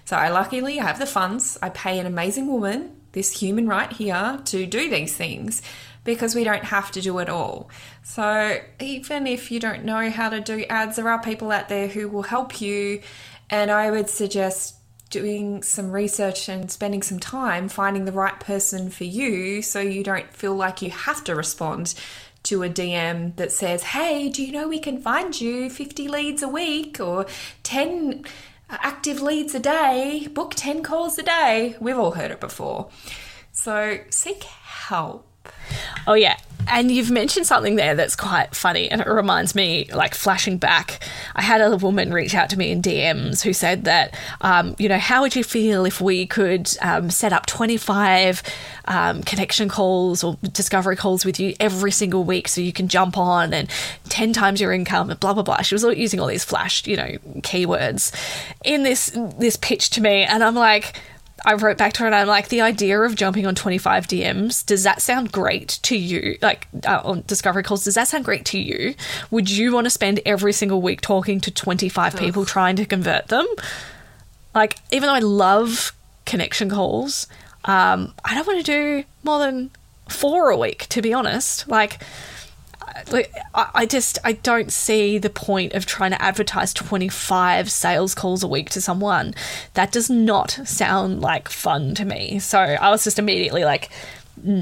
[0.05, 1.57] So I luckily have the funds.
[1.61, 5.61] I pay an amazing woman, this human right here, to do these things
[6.09, 7.69] because we don't have to do it all.
[8.01, 11.87] So, even if you don't know how to do ads, there are people out there
[11.87, 13.01] who will help you.
[13.51, 14.75] And I would suggest
[15.11, 20.03] doing some research and spending some time finding the right person for you so you
[20.03, 21.93] don't feel like you have to respond
[22.41, 26.41] to a DM that says, Hey, do you know we can find you 50 leads
[26.41, 27.27] a week or
[27.61, 28.25] 10
[28.67, 30.27] active leads a day?
[30.33, 31.75] Book 10 calls a day.
[31.79, 32.89] We've all heard it before.
[33.51, 35.28] So seek help
[36.07, 36.37] Oh, yeah.
[36.67, 40.99] And you've mentioned something there that's quite funny, and it reminds me, like flashing back.
[41.35, 44.87] I had a woman reach out to me in DMs who said that, um, you
[44.87, 48.43] know, how would you feel if we could um, set up 25
[48.85, 53.17] um, connection calls or discovery calls with you every single week so you can jump
[53.17, 53.69] on and
[54.09, 55.61] 10 times your income and blah, blah, blah.
[55.61, 58.13] She was using all these flash, you know, keywords
[58.63, 60.23] in this, this pitch to me.
[60.23, 61.01] And I'm like,
[61.45, 64.65] I wrote back to her and I'm like, the idea of jumping on 25 DMs,
[64.65, 66.37] does that sound great to you?
[66.41, 68.95] Like uh, on discovery calls, does that sound great to you?
[69.31, 72.19] Would you want to spend every single week talking to 25 Ugh.
[72.19, 73.47] people trying to convert them?
[74.53, 75.93] Like, even though I love
[76.25, 77.27] connection calls,
[77.65, 79.71] um, I don't want to do more than
[80.09, 81.67] four a week, to be honest.
[81.67, 82.01] Like,
[83.11, 88.43] like I just I don't see the point of trying to advertise 25 sales calls
[88.43, 89.33] a week to someone.
[89.73, 92.39] That does not sound like fun to me.
[92.39, 93.89] So I was just immediately like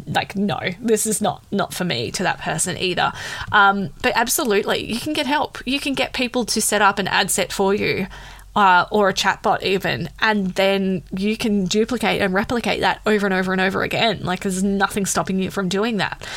[0.08, 3.14] like no this is not not for me to that person either
[3.52, 7.08] um, but absolutely you can get help you can get people to set up an
[7.08, 8.08] ad set for you
[8.58, 13.34] uh, or a chatbot even, and then you can duplicate and replicate that over and
[13.34, 14.24] over and over again.
[14.24, 16.28] Like there's nothing stopping you from doing that.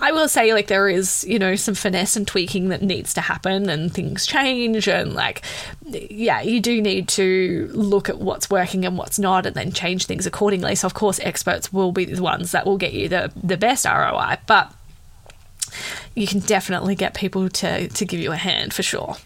[0.00, 3.20] I will say, like there is, you know, some finesse and tweaking that needs to
[3.20, 5.42] happen, and things change, and like,
[5.84, 10.06] yeah, you do need to look at what's working and what's not, and then change
[10.06, 10.74] things accordingly.
[10.74, 13.84] So of course, experts will be the ones that will get you the the best
[13.84, 14.72] ROI, but
[16.14, 19.16] you can definitely get people to to give you a hand for sure.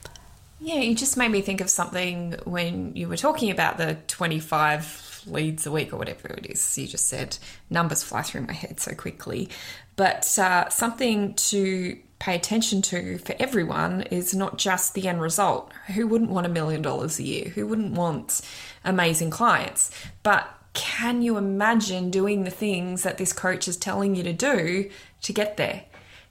[0.58, 5.22] Yeah, you just made me think of something when you were talking about the 25
[5.26, 6.78] leads a week or whatever it is.
[6.78, 7.36] You just said
[7.68, 9.50] numbers fly through my head so quickly.
[9.96, 15.72] But uh, something to pay attention to for everyone is not just the end result.
[15.94, 17.48] Who wouldn't want a million dollars a year?
[17.50, 18.40] Who wouldn't want
[18.84, 19.90] amazing clients?
[20.22, 24.90] But can you imagine doing the things that this coach is telling you to do
[25.22, 25.84] to get there?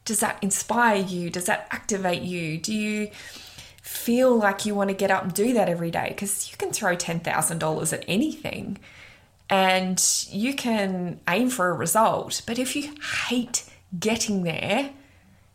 [0.04, 1.30] Does that inspire you?
[1.30, 2.58] Does that activate you?
[2.58, 3.10] Do you
[3.96, 6.72] feel like you want to get up and do that every day because you can
[6.72, 8.78] throw $10,000 at anything
[9.50, 12.42] and you can aim for a result.
[12.46, 12.94] But if you
[13.28, 13.64] hate
[13.98, 14.92] getting there,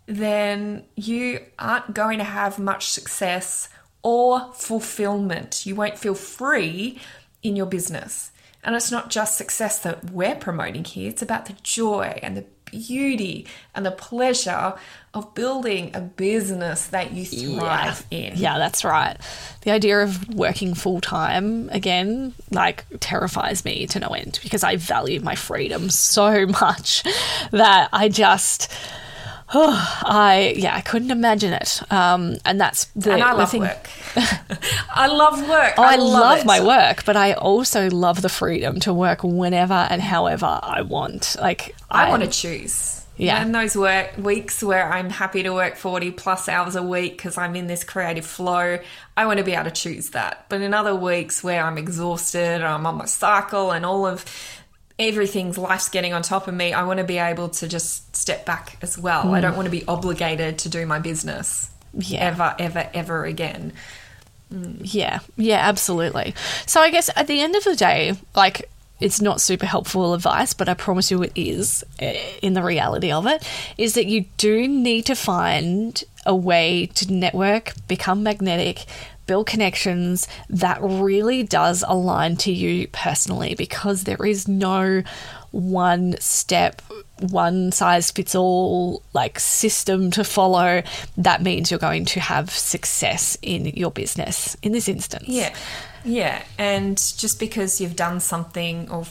[0.07, 3.69] then you aren't going to have much success
[4.03, 5.67] or fulfillment.
[5.67, 6.99] You won't feel free
[7.43, 8.33] in your business.
[8.63, 12.45] And it's not just success that we're promoting here, it's about the joy and the
[12.71, 14.75] beauty and the pleasure
[15.13, 18.19] of building a business that you thrive yeah.
[18.19, 18.37] in.
[18.37, 19.17] Yeah, that's right.
[19.63, 24.77] The idea of working full time again, like, terrifies me to no end because I
[24.77, 27.03] value my freedom so much
[27.51, 28.73] that I just.
[29.53, 31.81] Oh, I yeah, I couldn't imagine it.
[31.93, 33.63] Um, and that's the, and I love thing.
[33.63, 33.89] work.
[34.95, 35.75] I love work.
[35.77, 39.23] Oh, I, I love, love my work, but I also love the freedom to work
[39.23, 41.37] whenever and however I want.
[41.41, 43.01] Like I, I want to choose.
[43.21, 43.43] Yeah.
[43.43, 47.37] And those work weeks where I'm happy to work 40 plus hours a week because
[47.37, 48.79] I'm in this creative flow,
[49.15, 50.47] I want to be able to choose that.
[50.49, 54.25] But in other weeks where I'm exhausted, I'm on my cycle and all of
[55.01, 58.47] everything's life's getting on top of me, I want to be able to just step
[58.47, 59.25] back as well.
[59.25, 59.33] Mm.
[59.33, 62.21] I don't want to be obligated to do my business yeah.
[62.21, 63.73] ever, ever, ever again.
[64.53, 64.81] Mm.
[64.83, 66.35] Yeah, yeah, absolutely.
[66.67, 68.69] So I guess at the end of the day, like
[69.01, 73.11] it's not super helpful advice, but I promise you it is eh, in the reality
[73.11, 73.47] of it,
[73.79, 78.85] is that you do need to find a way to network, become magnetic,
[79.31, 85.05] build connections that really does align to you personally because there is no
[85.53, 86.83] one step
[87.21, 90.83] one size fits all like system to follow
[91.17, 95.29] that means you're going to have success in your business in this instance.
[95.29, 95.55] Yeah.
[96.05, 99.05] Yeah, and just because you've done something or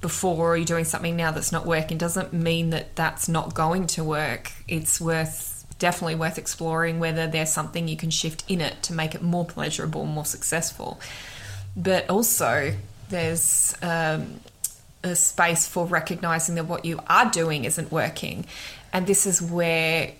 [0.00, 3.88] before or you're doing something now that's not working doesn't mean that that's not going
[3.88, 4.52] to work.
[4.68, 9.14] It's worth definitely worth exploring whether there's something you can shift in it to make
[9.14, 11.00] it more pleasurable, more successful.
[11.76, 12.74] But also,
[13.08, 14.40] there's um,
[15.02, 18.46] a space for recognizing that what you are doing isn't working,
[18.92, 20.12] and this is where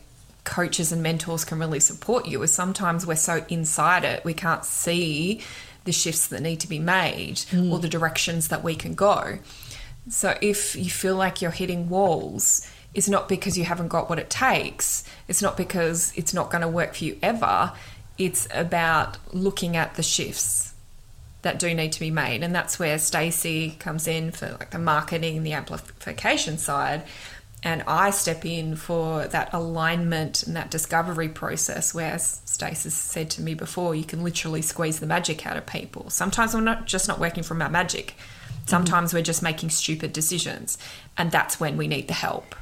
[0.45, 2.43] coaches and mentors can really support you.
[2.43, 5.43] Is sometimes we're so inside it we can't see
[5.85, 7.73] the shifts that need to be made mm.
[7.73, 9.39] or the directions that we can go.
[10.09, 14.19] So if you feel like you're hitting walls, it's not because you haven't got what
[14.19, 15.05] it takes.
[15.29, 17.73] It's not because it's not going to work for you ever.
[18.17, 20.75] It's about looking at the shifts
[21.43, 22.43] that do need to be made.
[22.43, 27.05] And that's where Stacey comes in for like the marketing and the amplification side
[27.63, 33.31] and I step in for that alignment and that discovery process where, as Stacey said
[33.31, 36.09] to me before, you can literally squeeze the magic out of people.
[36.11, 38.15] Sometimes we're not just not working from our magic.
[38.67, 39.19] Sometimes mm-hmm.
[39.19, 40.79] we're just making stupid decisions,
[41.17, 42.55] and that's when we need the help.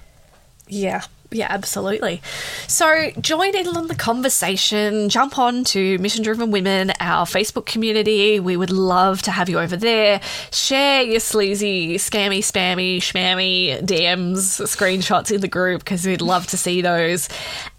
[0.69, 2.23] Yeah, yeah, absolutely.
[2.69, 5.09] So join in on the conversation.
[5.09, 8.39] Jump on to Mission Driven Women, our Facebook community.
[8.39, 10.21] We would love to have you over there.
[10.53, 16.57] Share your sleazy, scammy, spammy, schmammy DMs, screenshots in the group because we'd love to
[16.57, 17.29] see those.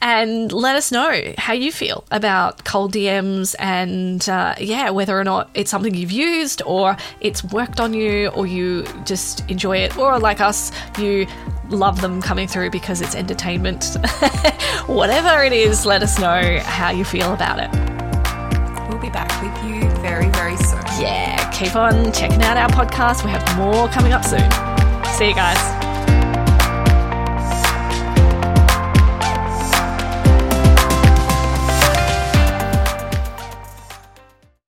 [0.01, 5.23] And let us know how you feel about cold DMs and, uh, yeah, whether or
[5.23, 9.97] not it's something you've used or it's worked on you or you just enjoy it
[9.97, 11.25] or like us, you
[11.69, 13.15] love them coming through because it's
[13.47, 13.97] entertainment.
[14.87, 17.71] Whatever it is, let us know how you feel about it.
[18.89, 20.81] We'll be back with you very, very soon.
[20.99, 23.23] Yeah, keep on checking out our podcast.
[23.23, 24.49] We have more coming up soon.
[25.13, 25.86] See you guys.